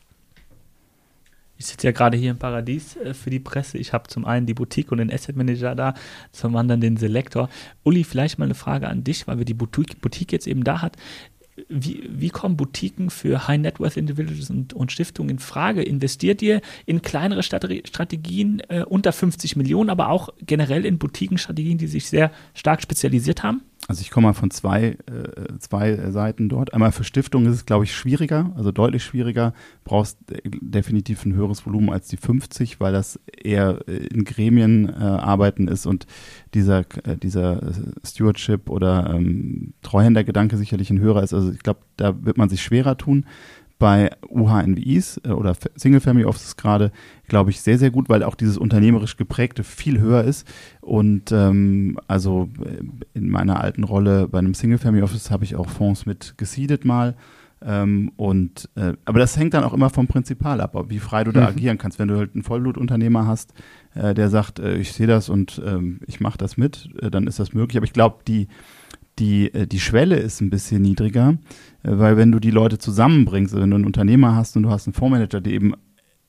Ich 1.57 1.67
sitze 1.67 1.87
ja 1.87 1.93
gerade 1.93 2.17
hier 2.17 2.33
im 2.33 2.39
Paradies 2.39 2.97
äh, 2.97 3.15
für 3.15 3.31
die 3.31 3.41
Presse. 3.41 3.79
Ich 3.79 3.93
habe 3.93 4.09
zum 4.09 4.25
einen 4.25 4.47
die 4.47 4.55
Boutique 4.55 4.93
und 4.93 4.99
den 4.99 5.13
Asset 5.13 5.37
Manager 5.37 5.75
da, 5.75 5.95
zum 6.31 6.55
anderen 6.57 6.81
den 6.81 6.97
Selektor. 6.97 7.49
Uli, 7.85 8.05
vielleicht 8.05 8.39
mal 8.39 8.45
eine 8.45 8.55
Frage 8.55 8.89
an 8.89 9.03
dich, 9.03 9.27
weil 9.27 9.39
wir 9.39 9.45
die 9.45 9.55
Boutique, 9.55 10.01
Boutique 10.01 10.33
jetzt 10.33 10.47
eben 10.47 10.65
da 10.65 10.83
hat. 10.83 10.97
Wie, 11.69 12.03
wie, 12.11 12.31
kommen 12.31 12.57
Boutiquen 12.57 13.11
für 13.11 13.47
High 13.47 13.61
Net 13.61 13.79
Worth 13.79 13.97
Individuals 13.97 14.51
und, 14.51 14.73
und 14.73 14.91
Stiftungen 14.91 15.31
in 15.31 15.39
Frage? 15.39 15.85
Investiert 15.85 16.43
ihr 16.43 16.61
in 16.85 17.01
kleinere 17.01 17.45
Strategien 17.45 18.61
äh, 18.69 18.83
unter 18.83 19.13
50 19.13 19.55
Millionen, 19.55 19.89
aber 19.89 20.09
auch 20.09 20.31
generell 20.45 20.85
in 20.85 20.99
Boutiquenstrategien, 20.99 21.79
die 21.79 21.87
sich 21.87 22.09
sehr 22.09 22.33
stark 22.55 22.83
spezialisiert 22.83 23.45
haben? 23.45 23.63
Also 23.87 24.01
ich 24.01 24.11
komme 24.11 24.29
mal 24.29 24.33
von 24.33 24.51
zwei, 24.51 24.97
äh, 25.07 25.59
zwei 25.59 26.11
Seiten 26.11 26.49
dort. 26.49 26.73
Einmal 26.73 26.91
für 26.91 27.05
Stiftungen 27.05 27.49
ist 27.49 27.57
es, 27.57 27.67
glaube 27.67 27.85
ich, 27.85 27.95
schwieriger, 27.95 28.51
also 28.57 28.73
deutlich 28.73 29.05
schwieriger. 29.05 29.53
Brauchst 29.85 30.19
definitiv 30.45 31.25
ein 31.27 31.35
höheres 31.35 31.67
Volumen 31.67 31.91
als 31.91 32.09
die 32.09 32.17
50, 32.17 32.81
weil 32.81 32.95
das 32.95 33.21
eher 33.27 33.87
in 33.87 34.25
Gremien 34.25 34.89
äh, 34.89 35.03
arbeiten 35.03 35.69
ist 35.69 35.85
und 35.85 36.07
dieser, 36.55 36.81
äh, 37.05 37.19
dieser 37.19 37.61
Stewardship 38.03 38.71
oder 38.71 39.13
ähm, 39.15 39.75
Treuhändergedanke 39.83 40.57
sicherlich 40.57 40.89
ein 40.89 41.01
höherer 41.01 41.23
ist. 41.23 41.35
Also 41.35 41.53
ich 41.53 41.63
glaube, 41.63 41.81
da 41.99 42.25
wird 42.25 42.39
man 42.39 42.49
sich 42.49 42.63
schwerer 42.63 42.97
tun 42.97 43.27
bei 43.85 44.09
UHNWIs 44.31 45.21
äh, 45.27 45.29
oder 45.29 45.55
Single 45.77 46.01
Family 46.01 46.25
Offices 46.25 46.57
gerade, 46.57 46.91
glaube 47.29 47.51
ich, 47.51 47.61
sehr, 47.61 47.77
sehr 47.77 47.91
gut, 47.91 48.09
weil 48.09 48.23
auch 48.23 48.35
dieses 48.35 48.57
unternehmerisch 48.57 49.19
geprägte 49.19 49.63
viel 49.63 50.01
höher 50.01 50.25
ist. 50.25 50.49
Und 50.81 51.33
ähm, 51.33 51.99
also 52.09 52.49
äh, 52.65 52.83
in 53.13 53.29
meiner 53.29 53.61
alten 53.61 53.85
Rolle 53.85 54.27
bei 54.27 54.39
einem 54.39 54.55
Single 54.55 54.79
Family 54.79 55.03
Office 55.03 55.31
habe 55.31 55.45
ich 55.45 55.55
auch 55.55 55.69
Fonds 55.69 56.07
mit 56.07 56.39
gesiedet 56.39 56.87
mal. 56.87 57.15
Ähm, 57.61 58.11
und 58.17 58.71
äh, 58.75 58.95
aber 59.05 59.19
das 59.19 59.37
hängt 59.37 59.53
dann 59.53 59.65
auch 59.65 59.75
immer 59.75 59.91
vom 59.91 60.07
Prinzipal 60.07 60.63
ab, 60.63 60.83
wie 60.89 60.99
frei 60.99 61.23
du 61.23 61.33
da 61.33 61.43
mhm. 61.43 61.47
agieren 61.49 61.77
kannst. 61.77 61.99
Wenn 61.99 62.09
du 62.09 62.17
halt 62.17 62.33
einen 62.33 62.43
Vollblutunternehmer 62.43 63.27
hast, 63.27 63.53
äh, 63.95 64.15
der 64.15 64.31
sagt, 64.31 64.61
äh, 64.61 64.77
ich 64.77 64.95
sehe 64.95 65.07
das 65.07 65.29
und 65.29 65.61
ähm, 65.63 66.01
ich 66.07 66.21
mache 66.21 66.39
das 66.39 66.57
mit, 66.57 66.89
äh, 67.03 67.11
dann 67.11 67.27
ist 67.27 67.39
das 67.39 67.53
möglich. 67.53 67.77
Aber 67.77 67.85
ich 67.85 67.93
glaube, 67.93 68.21
die 68.27 68.49
die, 69.19 69.53
äh, 69.55 69.67
die 69.67 69.81
Schwelle 69.81 70.17
ist 70.17 70.41
ein 70.41 70.51
bisschen 70.51 70.83
niedriger, 70.83 71.39
äh, 71.83 71.91
weil 71.93 72.17
wenn 72.17 72.33
du 72.33 72.41
die 72.41 72.51
Leute 72.51 72.79
zusammenbringst, 72.79 73.55
wenn 73.55 73.71
du 73.71 73.77
einen 73.77 73.87
Unternehmer 73.87 74.35
hast 74.35 74.57
und 74.57 74.65
du 74.65 74.71
hast 74.71 74.87
einen 74.87 74.95
Fondsmanager, 74.95 75.41
der 75.41 75.53
eben 75.53 75.75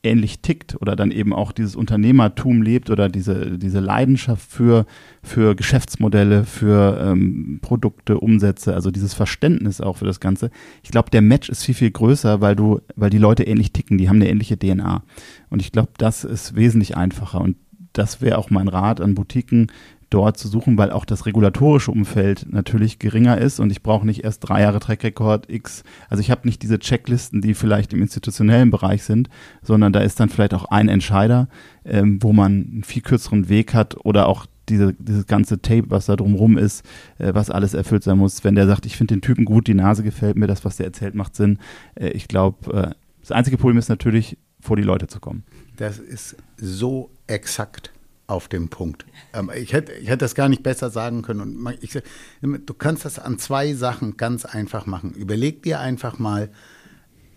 ähnlich 0.06 0.40
tickt 0.40 0.80
oder 0.80 0.94
dann 0.94 1.10
eben 1.10 1.32
auch 1.32 1.52
dieses 1.52 1.74
Unternehmertum 1.74 2.62
lebt 2.62 2.90
oder 2.90 3.08
diese, 3.08 3.58
diese 3.58 3.80
Leidenschaft 3.80 4.48
für, 4.48 4.86
für 5.22 5.54
Geschäftsmodelle, 5.56 6.44
für 6.44 6.98
ähm, 7.00 7.58
Produkte, 7.60 8.18
Umsätze, 8.20 8.74
also 8.74 8.90
dieses 8.90 9.14
Verständnis 9.14 9.80
auch 9.80 9.96
für 9.96 10.04
das 10.04 10.20
Ganze. 10.20 10.50
Ich 10.82 10.90
glaube, 10.90 11.10
der 11.10 11.22
Match 11.22 11.48
ist 11.48 11.64
viel, 11.64 11.74
viel 11.74 11.90
größer, 11.90 12.40
weil 12.40 12.54
du, 12.54 12.80
weil 12.94 13.10
die 13.10 13.18
Leute 13.18 13.42
ähnlich 13.42 13.72
ticken, 13.72 13.98
die 13.98 14.08
haben 14.08 14.16
eine 14.16 14.28
ähnliche 14.28 14.58
DNA. 14.58 15.02
Und 15.50 15.60
ich 15.60 15.72
glaube, 15.72 15.90
das 15.98 16.24
ist 16.24 16.54
wesentlich 16.54 16.96
einfacher. 16.96 17.40
Und 17.40 17.56
das 17.92 18.20
wäre 18.20 18.38
auch 18.38 18.50
mein 18.50 18.68
Rat 18.68 19.00
an 19.00 19.14
Boutiquen, 19.14 19.72
dort 20.10 20.36
zu 20.36 20.48
suchen, 20.48 20.78
weil 20.78 20.90
auch 20.92 21.04
das 21.04 21.26
regulatorische 21.26 21.90
Umfeld 21.90 22.46
natürlich 22.50 22.98
geringer 22.98 23.38
ist 23.38 23.58
und 23.58 23.70
ich 23.70 23.82
brauche 23.82 24.06
nicht 24.06 24.24
erst 24.24 24.48
drei 24.48 24.62
Jahre 24.62 24.78
Track 24.78 25.02
Record 25.02 25.50
X. 25.50 25.82
Also 26.08 26.20
ich 26.20 26.30
habe 26.30 26.46
nicht 26.46 26.62
diese 26.62 26.78
Checklisten, 26.78 27.40
die 27.40 27.54
vielleicht 27.54 27.92
im 27.92 28.02
institutionellen 28.02 28.70
Bereich 28.70 29.02
sind, 29.02 29.28
sondern 29.62 29.92
da 29.92 30.00
ist 30.00 30.20
dann 30.20 30.28
vielleicht 30.28 30.54
auch 30.54 30.66
ein 30.66 30.88
Entscheider, 30.88 31.48
ähm, 31.84 32.22
wo 32.22 32.32
man 32.32 32.52
einen 32.52 32.84
viel 32.84 33.02
kürzeren 33.02 33.48
Weg 33.48 33.74
hat 33.74 33.96
oder 34.04 34.28
auch 34.28 34.46
diese, 34.68 34.94
dieses 34.94 35.26
ganze 35.26 35.60
Tape, 35.60 35.90
was 35.90 36.06
da 36.06 36.16
drumrum 36.16 36.58
ist, 36.58 36.84
äh, 37.18 37.34
was 37.34 37.50
alles 37.50 37.74
erfüllt 37.74 38.02
sein 38.02 38.18
muss. 38.18 38.44
Wenn 38.44 38.54
der 38.54 38.66
sagt, 38.66 38.86
ich 38.86 38.96
finde 38.96 39.14
den 39.14 39.22
Typen 39.22 39.44
gut, 39.44 39.66
die 39.66 39.74
Nase 39.74 40.02
gefällt 40.02 40.36
mir, 40.36 40.46
das, 40.46 40.64
was 40.64 40.76
der 40.76 40.86
erzählt, 40.86 41.14
macht 41.14 41.36
Sinn. 41.36 41.58
Äh, 41.94 42.08
ich 42.08 42.28
glaube, 42.28 42.72
äh, 42.72 42.94
das 43.20 43.32
einzige 43.32 43.56
Problem 43.56 43.78
ist 43.78 43.88
natürlich, 43.88 44.36
vor 44.60 44.76
die 44.76 44.82
Leute 44.82 45.06
zu 45.06 45.20
kommen. 45.20 45.44
Das 45.76 45.98
ist 45.98 46.36
so 46.56 47.10
exakt 47.26 47.92
auf 48.26 48.48
dem 48.48 48.68
Punkt. 48.68 49.06
Ähm, 49.32 49.50
ich, 49.54 49.72
hätte, 49.72 49.92
ich 49.92 50.08
hätte 50.08 50.18
das 50.18 50.34
gar 50.34 50.48
nicht 50.48 50.62
besser 50.62 50.90
sagen 50.90 51.22
können. 51.22 51.40
Und 51.40 51.78
ich, 51.80 51.98
du 52.42 52.74
kannst 52.74 53.04
das 53.04 53.18
an 53.18 53.38
zwei 53.38 53.74
Sachen 53.74 54.16
ganz 54.16 54.44
einfach 54.44 54.86
machen. 54.86 55.12
Überleg 55.12 55.62
dir 55.62 55.80
einfach 55.80 56.18
mal 56.18 56.50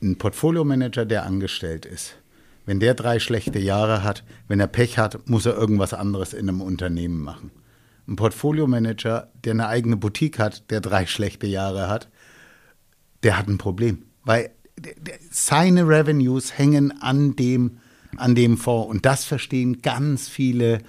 einen 0.02 0.18
Portfolio-Manager, 0.18 1.06
der 1.06 1.26
angestellt 1.26 1.86
ist. 1.86 2.16
Wenn 2.66 2.80
der 2.80 2.94
drei 2.94 3.20
schlechte 3.20 3.60
Jahre 3.60 4.04
hat, 4.04 4.24
wenn 4.48 4.60
er 4.60 4.68
Pech 4.68 4.98
hat, 4.98 5.28
muss 5.28 5.46
er 5.46 5.56
irgendwas 5.56 5.94
anderes 5.94 6.34
in 6.34 6.50
einem 6.50 6.62
Unternehmen 6.62 7.22
machen. 7.22 7.52
Ein 8.08 8.16
Portfolio-Manager, 8.16 9.32
der 9.44 9.52
eine 9.54 9.68
eigene 9.68 9.98
Boutique 9.98 10.40
hat, 10.40 10.70
der 10.72 10.82
drei 10.82 11.06
schlechte 11.06 11.48
Jahre 11.48 11.88
hat, 11.88 12.10
der 13.24 13.38
hat 13.38 13.48
ein 13.48 13.58
Problem. 13.58 14.04
Weil 14.24 14.52
seine 15.30 15.88
Revenues 15.88 16.58
hängen 16.58 17.02
an 17.02 17.36
dem, 17.36 17.80
an 18.18 18.36
dem 18.36 18.58
Fonds. 18.58 18.90
Und 18.90 19.06
das 19.06 19.26
verstehen 19.26 19.82
ganz 19.82 20.28
viele 20.28 20.80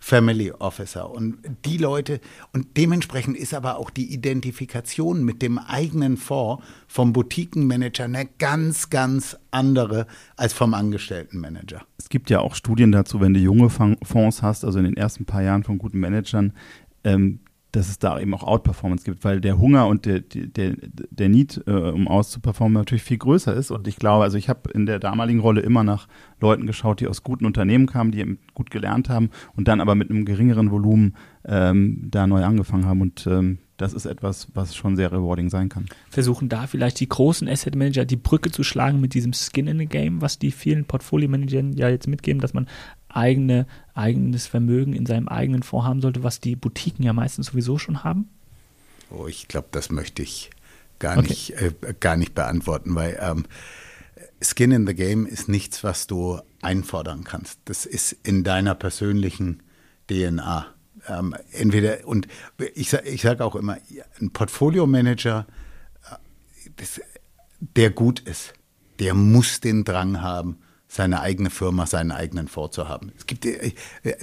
Family 0.00 0.52
Officer 0.52 1.10
und 1.10 1.38
die 1.64 1.76
Leute 1.76 2.20
und 2.52 2.76
dementsprechend 2.76 3.36
ist 3.36 3.52
aber 3.52 3.78
auch 3.78 3.90
die 3.90 4.12
Identifikation 4.12 5.24
mit 5.24 5.42
dem 5.42 5.58
eigenen 5.58 6.16
Fonds 6.16 6.64
vom 6.86 7.12
Boutiquenmanager 7.12 8.04
eine 8.04 8.28
ganz, 8.38 8.90
ganz 8.90 9.36
andere 9.50 10.06
als 10.36 10.52
vom 10.52 10.74
Angestelltenmanager. 10.74 11.82
Es 11.98 12.08
gibt 12.08 12.30
ja 12.30 12.40
auch 12.40 12.54
Studien 12.54 12.92
dazu, 12.92 13.20
wenn 13.20 13.34
du 13.34 13.40
junge 13.40 13.70
Fonds 13.70 14.42
hast, 14.42 14.64
also 14.64 14.78
in 14.78 14.84
den 14.84 14.96
ersten 14.96 15.24
paar 15.24 15.42
Jahren 15.42 15.64
von 15.64 15.78
guten 15.78 15.98
Managern, 15.98 16.52
ähm, 17.04 17.40
dass 17.72 17.88
es 17.88 17.98
da 17.98 18.18
eben 18.18 18.32
auch 18.34 18.42
Outperformance 18.42 19.04
gibt, 19.04 19.24
weil 19.24 19.40
der 19.40 19.58
Hunger 19.58 19.88
und 19.88 20.06
der, 20.06 20.20
der, 20.20 20.74
der 21.10 21.28
Need, 21.28 21.62
äh, 21.66 21.70
um 21.70 22.08
auszuperformen, 22.08 22.74
natürlich 22.74 23.02
viel 23.02 23.18
größer 23.18 23.54
ist. 23.54 23.70
Und 23.70 23.86
ich 23.86 23.96
glaube, 23.96 24.24
also 24.24 24.38
ich 24.38 24.48
habe 24.48 24.70
in 24.70 24.86
der 24.86 24.98
damaligen 24.98 25.40
Rolle 25.40 25.60
immer 25.60 25.84
nach 25.84 26.08
Leuten 26.40 26.66
geschaut, 26.66 27.00
die 27.00 27.08
aus 27.08 27.22
guten 27.22 27.44
Unternehmen 27.44 27.86
kamen, 27.86 28.10
die 28.10 28.38
gut 28.54 28.70
gelernt 28.70 29.10
haben 29.10 29.30
und 29.54 29.68
dann 29.68 29.80
aber 29.80 29.94
mit 29.94 30.10
einem 30.10 30.24
geringeren 30.24 30.70
Volumen 30.70 31.14
ähm, 31.44 32.08
da 32.10 32.26
neu 32.26 32.42
angefangen 32.42 32.86
haben. 32.86 33.02
Und 33.02 33.26
ähm, 33.26 33.58
das 33.76 33.92
ist 33.92 34.06
etwas, 34.06 34.48
was 34.54 34.74
schon 34.74 34.96
sehr 34.96 35.12
rewarding 35.12 35.50
sein 35.50 35.68
kann. 35.68 35.86
Versuchen 36.10 36.48
da 36.48 36.66
vielleicht 36.66 36.98
die 37.00 37.08
großen 37.08 37.48
Asset 37.48 37.76
Manager 37.76 38.04
die 38.04 38.16
Brücke 38.16 38.50
zu 38.50 38.64
schlagen 38.64 39.00
mit 39.00 39.14
diesem 39.14 39.32
Skin 39.32 39.68
in 39.68 39.78
the 39.78 39.86
Game, 39.86 40.20
was 40.20 40.38
die 40.38 40.50
vielen 40.50 40.84
Portfolio 40.84 41.28
Managern 41.28 41.72
ja 41.74 41.88
jetzt 41.88 42.08
mitgeben, 42.08 42.40
dass 42.40 42.54
man 42.54 42.66
eigene, 43.18 43.66
eigenes 43.94 44.46
Vermögen 44.46 44.94
in 44.94 45.04
seinem 45.04 45.28
eigenen 45.28 45.62
Fonds 45.62 45.86
haben 45.86 46.00
sollte, 46.00 46.22
was 46.22 46.40
die 46.40 46.56
Boutiquen 46.56 47.04
ja 47.04 47.12
meistens 47.12 47.48
sowieso 47.48 47.78
schon 47.78 48.04
haben? 48.04 48.28
Oh, 49.10 49.26
ich 49.26 49.48
glaube, 49.48 49.68
das 49.72 49.90
möchte 49.90 50.22
ich 50.22 50.50
gar, 50.98 51.18
okay. 51.18 51.28
nicht, 51.28 51.50
äh, 51.50 51.72
gar 51.98 52.16
nicht 52.16 52.34
beantworten, 52.34 52.94
weil 52.94 53.18
ähm, 53.20 53.44
Skin 54.40 54.70
in 54.70 54.86
the 54.86 54.94
Game 54.94 55.26
ist 55.26 55.48
nichts, 55.48 55.82
was 55.82 56.06
du 56.06 56.40
einfordern 56.62 57.24
kannst. 57.24 57.58
Das 57.64 57.86
ist 57.86 58.12
in 58.22 58.44
deiner 58.44 58.74
persönlichen 58.74 59.62
DNA. 60.08 60.66
Ähm, 61.08 61.34
entweder, 61.52 62.06
und 62.06 62.28
ich, 62.74 62.92
ich 62.92 63.22
sage 63.22 63.44
auch 63.44 63.56
immer, 63.56 63.78
ein 64.20 64.30
Portfolio-Manager, 64.30 65.46
äh, 66.10 66.84
der 67.60 67.90
gut 67.90 68.20
ist, 68.20 68.52
der 68.98 69.14
muss 69.14 69.60
den 69.60 69.84
Drang 69.84 70.20
haben, 70.20 70.58
seine 70.88 71.20
eigene 71.20 71.50
Firma, 71.50 71.86
seinen 71.86 72.12
eigenen 72.12 72.48
Fonds 72.48 72.74
zu 72.74 72.88
haben. 72.88 73.12
Es 73.16 73.26
gibt, 73.26 73.44
äh, 73.44 73.72
äh, 74.02 74.14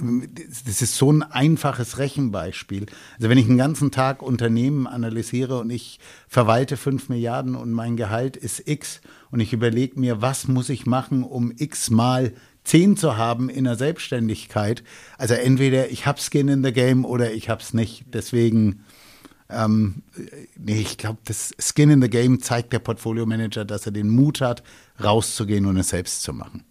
das 0.66 0.82
ist 0.82 0.96
so 0.96 1.12
ein 1.12 1.22
einfaches 1.22 1.98
Rechenbeispiel. 1.98 2.86
Also 3.16 3.30
wenn 3.30 3.38
ich 3.38 3.46
einen 3.46 3.56
ganzen 3.56 3.92
Tag 3.92 4.20
Unternehmen 4.20 4.88
analysiere 4.88 5.60
und 5.60 5.70
ich 5.70 6.00
verwalte 6.26 6.76
fünf 6.76 7.08
Milliarden 7.08 7.54
und 7.54 7.70
mein 7.70 7.96
Gehalt 7.96 8.36
ist 8.36 8.68
X 8.68 9.00
und 9.30 9.38
ich 9.38 9.52
überlege 9.52 9.98
mir, 9.98 10.20
was 10.20 10.48
muss 10.48 10.68
ich 10.68 10.86
machen, 10.86 11.22
um 11.22 11.52
X 11.56 11.90
mal 11.90 12.32
zehn 12.64 12.96
zu 12.96 13.16
haben 13.16 13.48
in 13.48 13.62
der 13.62 13.76
Selbstständigkeit. 13.76 14.82
Also 15.18 15.34
entweder 15.34 15.90
ich 15.90 16.04
habe 16.04 16.20
Skin 16.20 16.48
in 16.48 16.64
the 16.64 16.72
Game 16.72 17.04
oder 17.04 17.32
ich 17.32 17.48
habe 17.48 17.62
es 17.62 17.74
nicht. 17.74 18.06
Deswegen 18.12 18.84
ähm, 19.48 20.02
nee, 20.56 20.80
ich 20.80 20.98
glaube, 20.98 21.18
das 21.24 21.54
Skin 21.58 21.90
in 21.90 22.02
the 22.02 22.10
Game 22.10 22.40
zeigt 22.40 22.72
der 22.72 22.80
Portfolio 22.80 23.26
Manager, 23.26 23.64
dass 23.64 23.86
er 23.86 23.92
den 23.92 24.08
Mut 24.08 24.40
hat, 24.40 24.62
rauszugehen 25.02 25.66
und 25.66 25.76
es 25.76 25.90
selbst 25.90 26.22
zu 26.22 26.32
machen. 26.32 26.64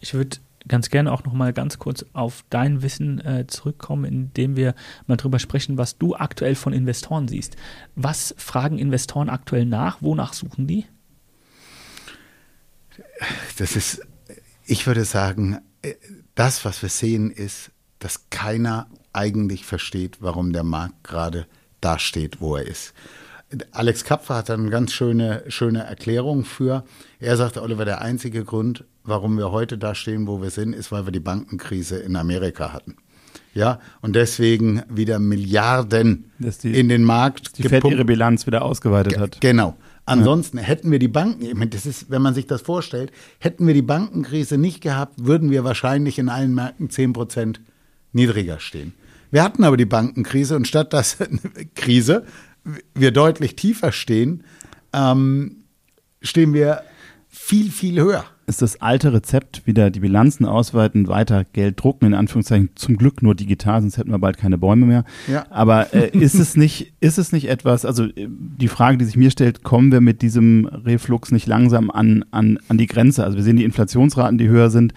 Ich 0.00 0.14
würde 0.14 0.38
ganz 0.68 0.90
gerne 0.90 1.12
auch 1.12 1.24
noch 1.24 1.32
mal 1.32 1.52
ganz 1.52 1.78
kurz 1.78 2.04
auf 2.12 2.44
dein 2.50 2.82
Wissen 2.82 3.24
äh, 3.24 3.46
zurückkommen, 3.46 4.04
indem 4.04 4.56
wir 4.56 4.74
mal 5.06 5.16
drüber 5.16 5.38
sprechen, 5.38 5.78
was 5.78 5.98
du 5.98 6.14
aktuell 6.14 6.54
von 6.54 6.72
Investoren 6.72 7.28
siehst. 7.28 7.56
Was 7.94 8.34
fragen 8.38 8.78
Investoren 8.78 9.28
aktuell 9.28 9.64
nach? 9.64 10.02
Wonach 10.02 10.32
suchen 10.32 10.66
die? 10.66 10.86
Das 13.58 13.76
ist, 13.76 14.02
ich 14.64 14.86
würde 14.86 15.04
sagen, 15.04 15.58
äh, 15.82 15.94
das, 16.34 16.64
was 16.64 16.82
wir 16.82 16.88
sehen, 16.88 17.30
ist, 17.30 17.70
dass 17.98 18.28
keiner 18.30 18.88
eigentlich 19.16 19.64
versteht, 19.64 20.18
warum 20.20 20.52
der 20.52 20.64
Markt 20.64 21.04
gerade 21.04 21.46
da 21.80 21.98
steht, 21.98 22.40
wo 22.40 22.56
er 22.56 22.66
ist. 22.66 22.94
Alex 23.70 24.04
Kapfer 24.04 24.36
hat 24.36 24.50
eine 24.50 24.70
ganz 24.70 24.92
schöne, 24.92 25.44
schöne 25.48 25.84
Erklärung 25.84 26.44
für. 26.44 26.84
Er 27.20 27.36
sagte, 27.36 27.62
Oliver, 27.62 27.84
der 27.84 28.02
einzige 28.02 28.44
Grund, 28.44 28.84
warum 29.04 29.38
wir 29.38 29.52
heute 29.52 29.78
da 29.78 29.94
stehen, 29.94 30.26
wo 30.26 30.42
wir 30.42 30.50
sind, 30.50 30.74
ist, 30.74 30.90
weil 30.90 31.06
wir 31.06 31.12
die 31.12 31.20
Bankenkrise 31.20 31.98
in 31.98 32.16
Amerika 32.16 32.72
hatten. 32.72 32.96
Ja, 33.54 33.80
und 34.02 34.16
deswegen 34.16 34.82
wieder 34.90 35.18
Milliarden 35.18 36.30
die, 36.38 36.78
in 36.78 36.88
den 36.88 37.04
Markt. 37.04 37.56
Die 37.56 37.62
Fed 37.62 37.84
ihre 37.84 38.04
Bilanz 38.04 38.46
wieder 38.46 38.62
ausgeweitet 38.62 39.18
hat. 39.18 39.40
Genau. 39.40 39.76
Ansonsten 40.04 40.58
hätten 40.58 40.90
wir 40.90 40.98
die 40.98 41.08
Banken, 41.08 41.70
das 41.70 41.84
ist, 41.86 42.10
wenn 42.10 42.22
man 42.22 42.34
sich 42.34 42.46
das 42.46 42.62
vorstellt, 42.62 43.10
hätten 43.40 43.66
wir 43.66 43.74
die 43.74 43.82
Bankenkrise 43.82 44.56
nicht 44.56 44.80
gehabt, 44.80 45.14
würden 45.24 45.50
wir 45.50 45.64
wahrscheinlich 45.64 46.18
in 46.18 46.28
allen 46.28 46.54
Märkten 46.54 46.90
10 46.90 47.12
Prozent 47.12 47.60
niedriger 48.12 48.60
stehen. 48.60 48.92
Wir 49.30 49.42
hatten 49.42 49.64
aber 49.64 49.76
die 49.76 49.86
Bankenkrise 49.86 50.56
und 50.56 50.68
statt 50.68 50.92
dass 50.92 51.18
Krise 51.74 52.24
wir 52.94 53.12
deutlich 53.12 53.56
tiefer 53.56 53.92
stehen, 53.92 54.42
ähm, 54.92 55.64
stehen 56.20 56.52
wir 56.52 56.82
viel, 57.28 57.70
viel 57.70 58.00
höher. 58.00 58.24
Ist 58.48 58.62
das 58.62 58.80
alte 58.80 59.12
Rezept 59.12 59.66
wieder 59.66 59.90
die 59.90 59.98
Bilanzen 59.98 60.46
ausweiten, 60.46 61.08
weiter 61.08 61.44
Geld 61.44 61.82
drucken, 61.82 62.06
in 62.06 62.14
Anführungszeichen 62.14 62.70
zum 62.76 62.96
Glück 62.96 63.20
nur 63.20 63.34
digital, 63.34 63.80
sonst 63.80 63.98
hätten 63.98 64.12
wir 64.12 64.20
bald 64.20 64.36
keine 64.36 64.56
Bäume 64.56 64.86
mehr. 64.86 65.04
Ja. 65.26 65.46
Aber 65.50 65.92
äh, 65.92 66.10
ist 66.18 66.34
es 66.34 66.56
nicht, 66.56 66.94
ist 67.00 67.18
es 67.18 67.32
nicht 67.32 67.48
etwas, 67.48 67.84
also 67.84 68.04
äh, 68.04 68.28
die 68.28 68.68
Frage, 68.68 68.98
die 68.98 69.04
sich 69.04 69.16
mir 69.16 69.30
stellt, 69.32 69.64
kommen 69.64 69.90
wir 69.90 70.00
mit 70.00 70.22
diesem 70.22 70.66
Reflux 70.66 71.32
nicht 71.32 71.48
langsam 71.48 71.90
an, 71.90 72.24
an, 72.30 72.58
an 72.68 72.78
die 72.78 72.86
Grenze? 72.86 73.24
Also 73.24 73.36
wir 73.36 73.42
sehen 73.42 73.56
die 73.56 73.64
Inflationsraten, 73.64 74.38
die 74.38 74.48
höher 74.48 74.70
sind 74.70 74.94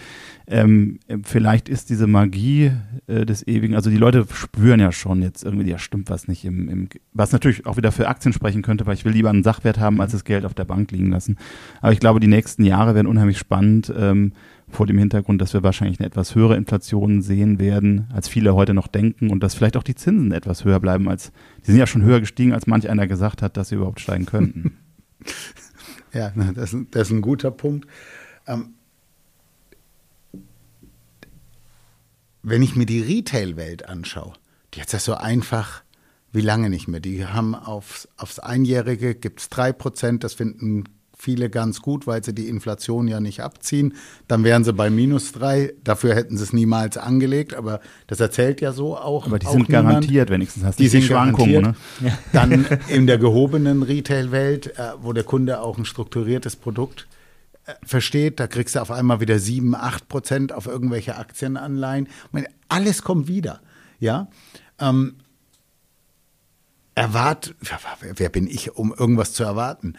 ähm, 0.52 1.00
vielleicht 1.24 1.70
ist 1.70 1.92
diese 1.92 2.08
Magie 2.08 2.72
äh, 3.06 3.24
des 3.24 3.46
Ewigen, 3.46 3.76
also 3.76 3.92
die 3.92 3.98
Leute 3.98 4.26
spüren 4.34 4.80
ja 4.80 4.92
schon 4.92 5.22
jetzt 5.22 5.44
irgendwie, 5.44 5.70
ja 5.70 5.78
stimmt 5.78 6.10
was 6.10 6.28
nicht 6.28 6.44
im, 6.44 6.68
im, 6.68 6.90
was 7.14 7.32
natürlich 7.32 7.68
auch 7.68 7.78
wieder 7.78 7.92
für 7.92 8.08
Aktien 8.08 8.34
sprechen 8.34 8.64
könnte, 8.64 8.88
weil 8.88 8.96
ich 8.96 9.06
will 9.06 9.14
lieber 9.14 9.30
einen 9.30 9.44
Sachwert 9.44 9.80
haben, 9.80 10.02
als 10.02 10.14
das 10.14 10.24
Geld 10.24 10.46
auf 10.46 10.56
der 10.56 10.66
Bank 10.66 10.92
liegen 10.92 11.12
lassen. 11.12 11.38
Aber 11.82 11.94
ich 11.94 12.00
glaube, 12.00 12.20
die 12.20 12.28
nächsten 12.28 12.64
Jahre 12.64 12.96
werden 12.96 13.06
unheimlich 13.06 13.38
spannend, 13.38 13.94
ähm, 13.96 14.34
vor 14.68 14.88
dem 14.88 14.98
Hintergrund, 14.98 15.42
dass 15.42 15.54
wir 15.54 15.64
wahrscheinlich 15.64 16.00
eine 16.00 16.08
etwas 16.08 16.34
höhere 16.34 16.56
Inflation 16.56 17.22
sehen 17.22 17.60
werden, 17.60 18.08
als 18.14 18.28
viele 18.28 18.56
heute 18.56 18.74
noch 18.74 18.88
denken 18.88 19.30
und 19.30 19.42
dass 19.44 19.54
vielleicht 19.54 19.78
auch 19.78 19.84
die 19.84 19.96
Zinsen 19.96 20.32
etwas 20.32 20.66
höher 20.66 20.80
bleiben 20.80 21.10
als, 21.10 21.32
die 21.62 21.72
sind 21.72 21.80
ja 21.80 21.88
schon 21.88 22.04
höher 22.04 22.20
gestiegen, 22.20 22.54
als 22.54 22.68
manch 22.68 22.90
einer 22.90 23.08
gesagt 23.08 23.42
hat, 23.42 23.56
dass 23.56 23.70
sie 23.70 23.76
überhaupt 23.76 24.00
steigen 24.00 24.26
könnten. 24.26 24.78
ja, 26.14 26.32
das, 26.56 26.76
das 26.92 27.08
ist 27.08 27.12
ein 27.12 27.22
guter 27.22 27.52
Punkt. 27.52 27.88
Ähm, 28.48 28.74
wenn 32.44 32.62
ich 32.62 32.76
mir 32.76 32.86
die 32.86 33.02
Retail-Welt 33.02 33.88
anschaue, 33.88 34.34
die 34.74 34.82
hat 34.82 34.94
das 34.94 35.06
so 35.06 35.16
einfach 35.16 35.84
wie 36.32 36.42
lange 36.42 36.70
nicht 36.70 36.88
mehr. 36.88 37.00
Die 37.00 37.26
haben 37.26 37.56
aufs, 37.56 38.08
aufs 38.18 38.40
Einjährige 38.40 39.16
gibt 39.16 39.40
es 39.42 39.50
drei 39.50 39.74
Prozent, 39.74 40.24
das 40.24 40.36
finden 40.36 40.84
viele 41.18 41.50
ganz 41.50 41.82
gut, 41.82 42.08
weil 42.08 42.24
sie 42.24 42.34
die 42.34 42.48
Inflation 42.48 43.08
ja 43.08 43.20
nicht 43.20 43.42
abziehen. 43.42 43.96
Dann 44.30 44.46
wären 44.46 44.64
sie 44.64 44.72
bei 44.72 44.90
minus 44.90 45.34
drei. 45.34 45.74
Dafür 45.84 46.16
hätten 46.16 46.38
sie 46.38 46.44
es 46.44 46.54
niemals 46.54 46.98
angelegt, 46.98 47.54
aber 47.54 47.82
das 48.08 48.22
erzählt 48.22 48.62
ja 48.62 48.72
so 48.72 48.96
auch. 48.96 49.26
Aber 49.26 49.38
die 49.38 49.48
auch 49.48 49.52
sind 49.52 49.68
niemand. 49.68 49.88
garantiert, 49.88 50.30
wenigstens 50.30 50.64
hast 50.64 50.80
du 50.80 50.84
Die 50.84 50.88
sind 50.88 51.04
Schwankungen. 51.04 51.76
Ne? 52.00 52.18
Dann 52.32 52.66
in 52.88 53.06
der 53.06 53.18
gehobenen 53.18 53.84
Retail-Welt, 53.84 54.78
äh, 54.78 54.94
wo 55.02 55.12
der 55.12 55.26
Kunde 55.26 55.60
auch 55.60 55.78
ein 55.78 55.84
strukturiertes 55.84 56.56
Produkt 56.56 57.02
äh, 57.02 57.19
versteht, 57.84 58.40
da 58.40 58.48
kriegst 58.48 58.76
du 58.76 58.82
auf 58.82 58.92
einmal 58.92 59.20
wieder 59.20 59.40
7, 59.40 59.76
8 59.76 60.08
Prozent 60.08 60.52
auf 60.54 60.66
irgendwelche 60.68 61.18
Aktienanleihen. 61.18 62.08
Meine, 62.32 62.48
alles 62.68 63.02
kommt 63.04 63.28
wieder. 63.28 63.62
Ja. 64.00 64.28
Ähm, 64.80 65.16
erwart, 66.96 67.56
wer, 68.02 68.30
bin 68.30 68.48
ich, 68.48 68.76
um 68.76 68.94
irgendwas 68.98 69.34
zu 69.34 69.44
erwarten? 69.44 69.94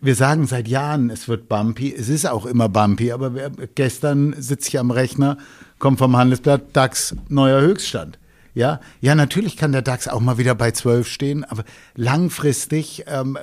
Wir- 0.00 0.14
sagen 0.14 0.46
seit 0.46 0.68
Jahren, 0.68 1.10
es 1.10 1.26
wird 1.28 1.48
bumpy. 1.48 1.92
Es 1.92 2.08
ist 2.08 2.26
auch 2.26 2.46
immer 2.46 2.68
bumpy, 2.68 3.10
aber 3.12 3.50
gestern 3.74 4.34
sitze 4.40 4.68
ich 4.68 4.78
am 4.78 4.90
Rechner, 4.92 5.36
kommt 5.78 5.98
vom 5.98 6.16
Handelsblatt, 6.16 6.74
DAX, 6.76 7.16
neuer 7.28 7.60
Höchststand. 7.60 8.18
Ja, 8.54 8.78
ja, 9.00 9.16
natürlich 9.16 9.56
kann 9.56 9.72
der 9.72 9.82
DAX 9.82 10.06
auch 10.06 10.20
mal 10.20 10.38
wieder 10.38 10.54
bei 10.54 10.70
12 10.70 11.08
stehen, 11.08 11.42
aber 11.42 11.64
langfristig, 11.96 13.04
ähm, 13.08 13.36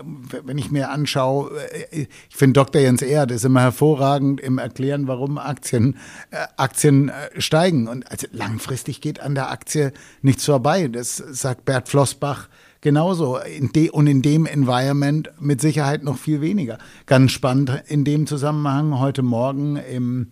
wenn 0.46 0.58
ich 0.58 0.72
mir 0.72 0.90
anschaue, 0.90 1.52
äh, 1.92 2.08
ich 2.30 2.36
finde 2.36 2.54
Dr. 2.54 2.82
Jens 2.82 3.02
Erd 3.02 3.32
ist 3.32 3.44
immer 3.44 3.60
hervorragend 3.60 4.40
im 4.40 4.58
Erklären, 4.58 5.08
warum 5.08 5.38
Aktien, 5.38 5.98
äh, 6.32 6.48
Aktien 6.56 7.10
äh, 7.10 7.42
steigen. 7.42 7.90
Und 7.90 8.10
also 8.10 8.26
langfristig 8.32 9.02
geht 9.02 9.20
an 9.20 9.36
der 9.36 9.52
Aktie 9.52 9.92
nichts 10.22 10.46
vorbei. 10.46 10.88
Das 10.88 11.18
sagt 11.18 11.66
Bert 11.66 11.90
Flossbach 11.90 12.48
genauso. 12.80 13.38
In 13.38 13.74
de, 13.74 13.90
und 13.90 14.08
in 14.08 14.22
dem 14.22 14.46
Environment 14.46 15.30
mit 15.42 15.60
Sicherheit 15.60 16.04
noch 16.04 16.18
viel 16.18 16.40
weniger. 16.40 16.78
Ganz 17.06 17.34
spannend 17.34 17.84
in 17.88 18.06
dem 18.06 18.28
Zusammenhang 18.28 18.98
heute 18.98 19.24
Morgen 19.24 19.76
im, 19.76 20.32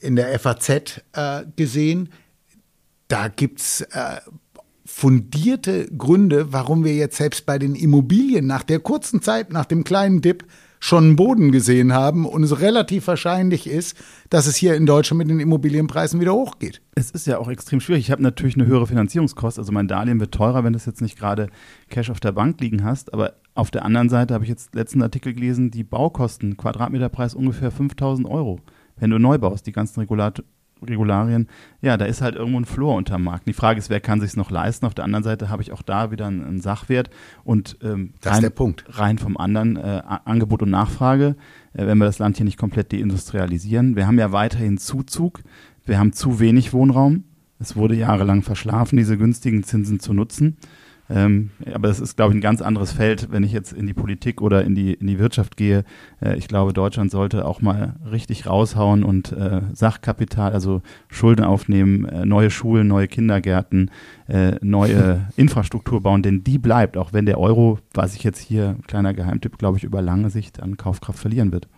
in 0.00 0.16
der 0.16 0.38
FAZ 0.38 1.02
äh, 1.12 1.44
gesehen, 1.56 2.08
da 3.08 3.28
gibt's 3.28 3.82
äh, 3.82 4.20
fundierte 4.84 5.86
Gründe, 5.96 6.52
warum 6.52 6.84
wir 6.84 6.94
jetzt 6.94 7.16
selbst 7.16 7.46
bei 7.46 7.58
den 7.58 7.74
Immobilien 7.74 8.46
nach 8.46 8.62
der 8.62 8.80
kurzen 8.80 9.22
Zeit, 9.22 9.52
nach 9.52 9.64
dem 9.64 9.84
kleinen 9.84 10.20
Dip, 10.20 10.44
schon 10.84 11.04
einen 11.04 11.16
Boden 11.16 11.50
gesehen 11.50 11.94
haben 11.94 12.26
und 12.26 12.42
es 12.42 12.60
relativ 12.60 13.06
wahrscheinlich 13.06 13.66
ist, 13.66 13.96
dass 14.28 14.46
es 14.46 14.54
hier 14.56 14.74
in 14.74 14.84
Deutschland 14.84 15.16
mit 15.16 15.30
den 15.30 15.40
Immobilienpreisen 15.40 16.20
wieder 16.20 16.34
hochgeht. 16.34 16.82
Es 16.94 17.10
ist 17.10 17.26
ja 17.26 17.38
auch 17.38 17.48
extrem 17.48 17.80
schwierig. 17.80 18.04
Ich 18.04 18.10
habe 18.10 18.22
natürlich 18.22 18.56
eine 18.56 18.66
höhere 18.66 18.86
Finanzierungskost, 18.86 19.58
also 19.58 19.72
mein 19.72 19.88
Darlehen 19.88 20.20
wird 20.20 20.34
teurer, 20.34 20.62
wenn 20.62 20.74
du 20.74 20.76
es 20.76 20.84
jetzt 20.84 21.00
nicht 21.00 21.18
gerade 21.18 21.48
Cash 21.88 22.10
auf 22.10 22.20
der 22.20 22.32
Bank 22.32 22.60
liegen 22.60 22.84
hast. 22.84 23.14
Aber 23.14 23.32
auf 23.54 23.70
der 23.70 23.86
anderen 23.86 24.10
Seite 24.10 24.34
habe 24.34 24.44
ich 24.44 24.50
jetzt 24.50 24.74
letzten 24.74 25.00
Artikel 25.00 25.32
gelesen, 25.32 25.70
die 25.70 25.84
Baukosten, 25.84 26.58
Quadratmeterpreis 26.58 27.34
ungefähr 27.34 27.70
5000 27.70 28.28
Euro. 28.28 28.60
Wenn 28.96 29.08
du 29.08 29.18
neu 29.18 29.38
baust, 29.38 29.66
die 29.66 29.72
ganzen 29.72 30.00
Regulat 30.00 30.44
Regularien, 30.88 31.48
ja, 31.80 31.96
da 31.96 32.04
ist 32.04 32.20
halt 32.22 32.34
irgendwo 32.36 32.60
ein 32.60 32.64
Floor 32.64 32.96
unterm 32.96 33.24
Markt. 33.24 33.46
Die 33.46 33.52
Frage 33.52 33.78
ist, 33.78 33.90
wer 33.90 34.00
kann 34.00 34.20
sich 34.20 34.36
noch 34.36 34.50
leisten? 34.50 34.86
Auf 34.86 34.94
der 34.94 35.04
anderen 35.04 35.24
Seite 35.24 35.48
habe 35.48 35.62
ich 35.62 35.72
auch 35.72 35.82
da 35.82 36.10
wieder 36.10 36.26
einen, 36.26 36.44
einen 36.44 36.60
Sachwert 36.60 37.10
und 37.44 37.76
ähm, 37.82 38.12
Das 38.20 38.30
ist 38.30 38.36
rein, 38.36 38.42
der 38.42 38.50
Punkt. 38.50 38.84
rein 38.88 39.18
vom 39.18 39.36
anderen 39.36 39.76
äh, 39.76 40.02
Angebot 40.24 40.62
und 40.62 40.70
Nachfrage, 40.70 41.36
äh, 41.74 41.86
wenn 41.86 41.98
wir 41.98 42.04
das 42.06 42.18
Land 42.18 42.36
hier 42.36 42.44
nicht 42.44 42.58
komplett 42.58 42.92
deindustrialisieren. 42.92 43.96
Wir 43.96 44.06
haben 44.06 44.18
ja 44.18 44.32
weiterhin 44.32 44.78
Zuzug, 44.78 45.42
wir 45.84 45.98
haben 45.98 46.12
zu 46.12 46.40
wenig 46.40 46.72
Wohnraum. 46.72 47.24
Es 47.58 47.76
wurde 47.76 47.94
jahrelang 47.94 48.42
verschlafen, 48.42 48.96
diese 48.96 49.16
günstigen 49.16 49.62
Zinsen 49.62 50.00
zu 50.00 50.12
nutzen. 50.12 50.56
Ähm, 51.10 51.50
aber 51.72 51.88
das 51.88 52.00
ist, 52.00 52.16
glaube 52.16 52.32
ich, 52.32 52.38
ein 52.38 52.40
ganz 52.40 52.62
anderes 52.62 52.92
Feld, 52.92 53.30
wenn 53.30 53.44
ich 53.44 53.52
jetzt 53.52 53.72
in 53.72 53.86
die 53.86 53.92
Politik 53.92 54.40
oder 54.40 54.64
in 54.64 54.74
die, 54.74 54.94
in 54.94 55.06
die 55.06 55.18
Wirtschaft 55.18 55.56
gehe. 55.56 55.84
Äh, 56.22 56.36
ich 56.36 56.48
glaube, 56.48 56.72
Deutschland 56.72 57.10
sollte 57.10 57.44
auch 57.44 57.60
mal 57.60 57.96
richtig 58.10 58.46
raushauen 58.46 59.04
und 59.04 59.32
äh, 59.32 59.60
Sachkapital, 59.74 60.52
also 60.52 60.80
Schulden 61.08 61.44
aufnehmen, 61.44 62.06
äh, 62.06 62.24
neue 62.24 62.50
Schulen, 62.50 62.88
neue 62.88 63.08
Kindergärten, 63.08 63.90
äh, 64.28 64.52
neue 64.62 65.28
Infrastruktur 65.36 66.00
bauen, 66.00 66.22
denn 66.22 66.42
die 66.42 66.58
bleibt, 66.58 66.96
auch 66.96 67.12
wenn 67.12 67.26
der 67.26 67.38
Euro, 67.38 67.78
was 67.92 68.14
ich 68.14 68.24
jetzt 68.24 68.40
hier, 68.40 68.76
kleiner 68.86 69.12
Geheimtipp, 69.12 69.58
glaube 69.58 69.76
ich, 69.76 69.84
über 69.84 70.00
lange 70.00 70.30
Sicht 70.30 70.62
an 70.62 70.78
Kaufkraft 70.78 71.18
verlieren 71.18 71.52
wird. 71.52 71.68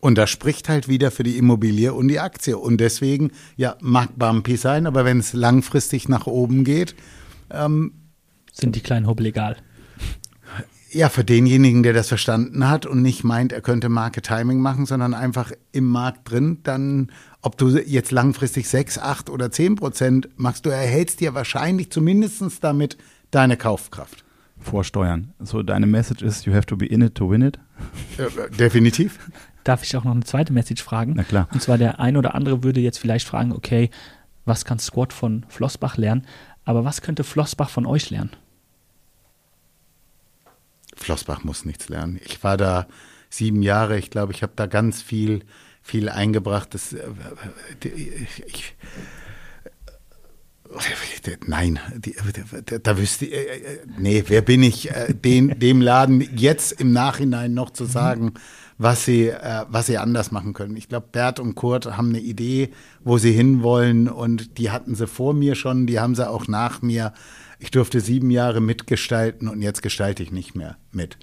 Und 0.00 0.18
das 0.18 0.30
spricht 0.30 0.68
halt 0.68 0.88
wieder 0.88 1.12
für 1.12 1.22
die 1.22 1.38
Immobilie 1.38 1.94
und 1.94 2.08
die 2.08 2.18
Aktie. 2.18 2.58
Und 2.58 2.78
deswegen, 2.80 3.30
ja, 3.56 3.76
mag 3.80 4.08
bumpy 4.18 4.56
sein, 4.56 4.86
aber 4.86 5.04
wenn 5.04 5.20
es 5.20 5.32
langfristig 5.32 6.08
nach 6.08 6.26
oben 6.26 6.64
geht, 6.64 6.96
ähm, 7.52 7.92
Sind 8.52 8.76
die 8.76 8.80
kleinen 8.80 9.06
Hubbel 9.06 9.26
egal. 9.26 9.56
Ja, 10.90 11.08
für 11.08 11.24
denjenigen, 11.24 11.82
der 11.82 11.94
das 11.94 12.08
verstanden 12.08 12.68
hat 12.68 12.84
und 12.84 13.00
nicht 13.00 13.24
meint, 13.24 13.52
er 13.52 13.62
könnte 13.62 13.88
Market 13.88 14.26
Timing 14.26 14.60
machen, 14.60 14.84
sondern 14.84 15.14
einfach 15.14 15.50
im 15.72 15.86
Markt 15.86 16.30
drin, 16.30 16.58
dann, 16.64 17.10
ob 17.40 17.56
du 17.56 17.68
jetzt 17.68 18.10
langfristig 18.10 18.68
6, 18.68 18.98
8 18.98 19.30
oder 19.30 19.50
10 19.50 19.76
Prozent 19.76 20.28
machst, 20.36 20.66
du 20.66 20.70
erhältst 20.70 21.20
dir 21.20 21.32
wahrscheinlich 21.32 21.90
zumindestens 21.90 22.60
damit 22.60 22.98
deine 23.30 23.56
Kaufkraft. 23.56 24.22
Vorsteuern. 24.58 25.32
So, 25.40 25.62
deine 25.62 25.86
Message 25.86 26.22
ist, 26.22 26.44
you 26.44 26.52
have 26.52 26.66
to 26.66 26.76
be 26.76 26.86
in 26.86 27.00
it 27.00 27.14
to 27.14 27.28
win 27.28 27.40
it. 27.40 27.58
Äh, 28.18 28.24
äh, 28.24 28.50
definitiv. 28.50 29.18
Darf 29.64 29.82
ich 29.82 29.96
auch 29.96 30.04
noch 30.04 30.12
eine 30.12 30.24
zweite 30.24 30.52
Message 30.52 30.82
fragen? 30.82 31.14
Na 31.16 31.24
klar. 31.24 31.48
Und 31.52 31.62
zwar 31.62 31.78
der 31.78 32.00
ein 32.00 32.16
oder 32.18 32.34
andere 32.34 32.62
würde 32.62 32.80
jetzt 32.80 32.98
vielleicht 32.98 33.26
fragen, 33.26 33.52
okay, 33.52 33.90
was 34.44 34.64
kann 34.64 34.78
Squad 34.78 35.12
von 35.12 35.46
Flossbach 35.48 35.96
lernen? 35.96 36.26
Aber 36.64 36.84
was 36.84 37.02
könnte 37.02 37.24
Flossbach 37.24 37.70
von 37.70 37.86
euch 37.86 38.10
lernen? 38.10 38.30
Flossbach 40.94 41.44
muss 41.44 41.64
nichts 41.64 41.88
lernen. 41.88 42.20
Ich 42.24 42.42
war 42.44 42.56
da 42.56 42.86
sieben 43.28 43.62
Jahre. 43.62 43.98
Ich 43.98 44.10
glaube, 44.10 44.32
ich 44.32 44.42
habe 44.42 44.52
da 44.54 44.66
ganz 44.66 45.02
viel, 45.02 45.44
viel 45.82 46.08
eingebracht. 46.08 46.74
Das, 46.74 46.92
äh, 46.92 47.02
ich, 48.46 48.76
Nein, 51.46 51.78
die, 51.96 52.16
da, 52.82 52.96
wüsste 52.96 53.26
ich, 53.26 53.32
äh, 53.32 53.56
äh, 53.56 53.78
nee, 53.98 54.24
wer 54.28 54.42
bin 54.42 54.62
ich, 54.62 54.88
den, 55.08 55.58
dem 55.58 55.82
Laden 55.82 56.26
jetzt 56.36 56.72
im 56.72 56.92
Nachhinein 56.92 57.52
noch 57.52 57.70
zu 57.70 57.84
sagen, 57.84 58.34
was 58.78 59.04
sie, 59.04 59.28
äh, 59.28 59.64
was 59.68 59.86
sie 59.86 59.98
anders 59.98 60.30
machen 60.30 60.52
können. 60.52 60.76
Ich 60.76 60.88
glaube, 60.88 61.08
Bert 61.12 61.40
und 61.40 61.54
Kurt 61.54 61.96
haben 61.96 62.08
eine 62.08 62.20
Idee, 62.20 62.70
wo 63.04 63.18
sie 63.18 63.32
hinwollen 63.32 64.08
und 64.08 64.58
die 64.58 64.70
hatten 64.70 64.94
sie 64.94 65.06
vor 65.06 65.34
mir 65.34 65.54
schon, 65.54 65.86
die 65.86 66.00
haben 66.00 66.14
sie 66.14 66.28
auch 66.28 66.48
nach 66.48 66.82
mir. 66.82 67.12
Ich 67.58 67.70
durfte 67.70 68.00
sieben 68.00 68.30
Jahre 68.30 68.60
mitgestalten 68.60 69.48
und 69.48 69.62
jetzt 69.62 69.82
gestalte 69.82 70.22
ich 70.22 70.32
nicht 70.32 70.54
mehr 70.54 70.76
mit. 70.90 71.18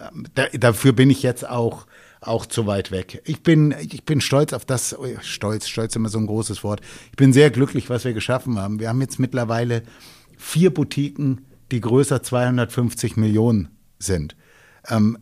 Ähm, 0.00 0.26
Da, 0.34 0.46
dafür 0.48 0.92
bin 0.92 1.10
ich 1.10 1.22
jetzt 1.22 1.48
auch, 1.48 1.86
auch 2.20 2.46
zu 2.46 2.66
weit 2.66 2.90
weg. 2.90 3.22
Ich 3.24 3.42
bin, 3.42 3.74
ich 3.78 4.04
bin 4.04 4.20
stolz 4.20 4.52
auf 4.52 4.64
das, 4.64 4.98
oh 4.98 5.06
stolz, 5.20 5.68
stolz 5.68 5.94
immer 5.94 6.08
so 6.08 6.18
ein 6.18 6.26
großes 6.26 6.64
Wort. 6.64 6.80
Ich 7.10 7.16
bin 7.16 7.32
sehr 7.32 7.50
glücklich, 7.50 7.90
was 7.90 8.04
wir 8.04 8.12
geschaffen 8.12 8.58
haben. 8.58 8.80
Wir 8.80 8.88
haben 8.88 9.00
jetzt 9.00 9.18
mittlerweile 9.18 9.82
vier 10.36 10.72
Boutiquen, 10.72 11.42
die 11.70 11.80
größer 11.80 12.22
250 12.22 13.16
Millionen 13.16 13.68
sind. 13.98 14.36
Ähm, 14.88 15.18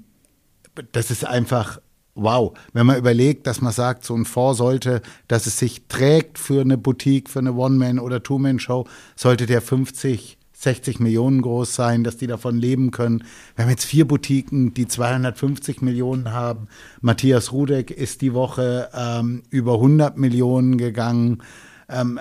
das 0.93 1.11
ist 1.11 1.25
einfach 1.25 1.81
wow. 2.15 2.53
Wenn 2.73 2.87
man 2.87 2.99
überlegt, 2.99 3.47
dass 3.47 3.61
man 3.61 3.73
sagt, 3.73 4.05
so 4.05 4.15
ein 4.15 4.25
Fonds 4.25 4.59
sollte, 4.59 5.03
dass 5.29 5.47
es 5.47 5.59
sich 5.59 5.87
trägt 5.89 6.39
für 6.39 6.61
eine 6.61 6.79
Boutique, 6.79 7.31
für 7.31 7.39
eine 7.39 7.55
One-Man- 7.55 7.99
oder 7.99 8.23
Two-Man-Show, 8.23 8.87
sollte 9.17 9.47
der 9.47 9.63
50, 9.63 10.39
60 10.53 11.01
Millionen 11.01 11.43
groß 11.43 11.75
sein, 11.75 12.05
dass 12.05 12.19
die 12.19 12.27
davon 12.29 12.57
leben 12.57 12.93
können. 12.93 13.25
Wir 13.57 13.65
haben 13.65 13.71
jetzt 13.71 13.85
vier 13.85 14.07
Boutiquen, 14.07 14.75
die 14.75 14.87
250 14.87 15.83
Millionen 15.83 16.33
haben. 16.33 16.69
Matthias 17.01 17.51
Rudek 17.53 17.91
ist 17.91 18.21
die 18.21 18.33
Woche 18.33 18.89
ähm, 18.95 19.43
über 19.51 19.75
100 19.75 20.17
Millionen 20.17 20.79
gegangen. 20.79 21.43
Ähm, 21.89 22.21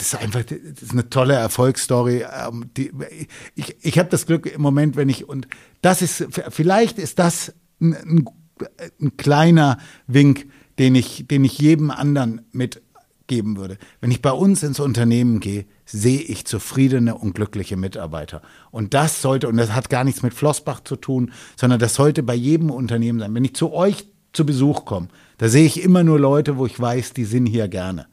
das 0.00 0.14
ist 0.14 0.18
einfach 0.18 0.42
das 0.44 0.82
ist 0.82 0.92
eine 0.92 1.10
tolle 1.10 1.34
Erfolgsstory. 1.34 2.24
Ähm, 2.46 2.70
ich 3.54 3.76
ich 3.82 3.98
habe 3.98 4.08
das 4.08 4.24
Glück 4.24 4.46
im 4.46 4.62
Moment, 4.62 4.96
wenn 4.96 5.10
ich, 5.10 5.28
und 5.28 5.46
das 5.82 6.00
ist, 6.00 6.26
vielleicht 6.48 6.98
ist 6.98 7.18
das 7.18 7.52
ein, 7.80 7.94
ein, 7.94 8.24
ein 8.98 9.16
kleiner 9.18 9.76
Wink, 10.06 10.48
den 10.78 10.94
ich, 10.94 11.26
den 11.28 11.44
ich 11.44 11.58
jedem 11.58 11.90
anderen 11.90 12.40
mitgeben 12.50 13.58
würde. 13.58 13.76
Wenn 14.00 14.10
ich 14.10 14.22
bei 14.22 14.32
uns 14.32 14.62
ins 14.62 14.80
Unternehmen 14.80 15.38
gehe, 15.38 15.66
sehe 15.84 16.20
ich 16.20 16.46
zufriedene 16.46 17.14
und 17.14 17.34
glückliche 17.34 17.76
Mitarbeiter. 17.76 18.40
Und 18.70 18.94
das 18.94 19.20
sollte, 19.20 19.48
und 19.48 19.58
das 19.58 19.74
hat 19.74 19.90
gar 19.90 20.04
nichts 20.04 20.22
mit 20.22 20.32
Flossbach 20.32 20.80
zu 20.80 20.96
tun, 20.96 21.30
sondern 21.56 21.78
das 21.78 21.94
sollte 21.94 22.22
bei 22.22 22.34
jedem 22.34 22.70
Unternehmen 22.70 23.18
sein. 23.18 23.34
Wenn 23.34 23.44
ich 23.44 23.54
zu 23.54 23.74
euch 23.74 24.06
zu 24.32 24.46
Besuch 24.46 24.86
komme, 24.86 25.08
da 25.36 25.48
sehe 25.48 25.66
ich 25.66 25.82
immer 25.82 26.04
nur 26.04 26.18
Leute, 26.18 26.56
wo 26.56 26.64
ich 26.64 26.80
weiß, 26.80 27.12
die 27.12 27.26
sind 27.26 27.44
hier 27.44 27.68
gerne. 27.68 28.06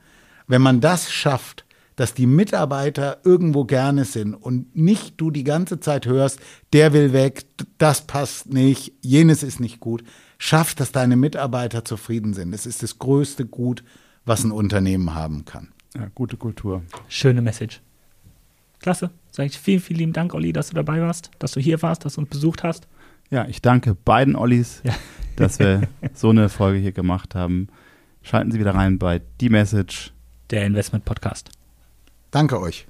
Wenn 0.48 0.62
man 0.62 0.82
das 0.82 1.12
schafft, 1.12 1.64
dass 1.98 2.14
die 2.14 2.28
Mitarbeiter 2.28 3.18
irgendwo 3.26 3.66
gerne 3.66 4.06
sind 4.06 4.34
und 4.34 4.74
nicht 4.76 5.20
du 5.20 5.30
die 5.32 5.43
ganze 5.43 5.80
Zeit 5.82 6.06
hörst, 6.06 6.39
der 6.72 6.93
will 6.93 7.12
weg, 7.12 7.45
das 7.78 8.08
passt 8.08 8.54
nicht, 8.54 8.93
jenes 9.02 9.43
ist 9.43 9.60
nicht 9.60 9.80
gut, 9.82 10.04
schafft, 10.38 10.80
dass 10.80 10.91
deine 10.93 11.18
Mitarbeiter 11.18 11.84
zufrieden 11.84 12.34
sind. 12.34 12.52
Das 12.52 12.66
ist 12.66 12.82
das 12.84 13.00
größte 13.00 13.45
Gut, 13.45 13.84
was 14.26 14.43
ein 14.45 14.52
Unternehmen 14.52 15.14
haben 15.16 15.43
kann. 15.43 15.70
Ja, 15.95 16.08
gute 16.16 16.38
Kultur. 16.38 16.84
Schöne 17.10 17.41
Message. 17.41 17.82
Klasse. 18.80 19.10
Sag 19.32 19.48
ich 19.48 19.58
vielen, 19.58 19.80
vielen 19.80 20.00
lieben 20.00 20.14
Dank, 20.14 20.34
Olli, 20.36 20.54
dass 20.54 20.70
du 20.70 20.76
dabei 20.76 21.02
warst, 21.02 21.32
dass 21.39 21.52
du 21.54 21.60
hier 21.60 21.82
warst, 21.82 22.06
dass 22.06 22.14
du 22.16 22.22
uns 22.22 22.30
besucht 22.30 22.64
hast. 22.64 22.88
Ja, 23.32 23.45
ich 23.48 23.62
danke 23.62 23.95
beiden 23.95 24.36
Ollis, 24.36 24.82
Ja. 24.84 24.93
dass 25.36 25.58
wir 25.60 25.88
so 26.14 26.30
eine 26.30 26.48
Folge 26.50 26.78
hier 26.80 26.91
gemacht 26.91 27.34
haben. 27.34 27.68
Schalten 28.22 28.52
Sie 28.52 28.60
wieder 28.60 28.76
rein 28.76 29.00
bei 29.00 29.22
Die 29.41 29.50
Message. 29.50 30.14
Der 30.52 30.66
Investment 30.66 31.04
Podcast. 31.06 31.50
Danke 32.38 32.60
euch. 32.60 32.86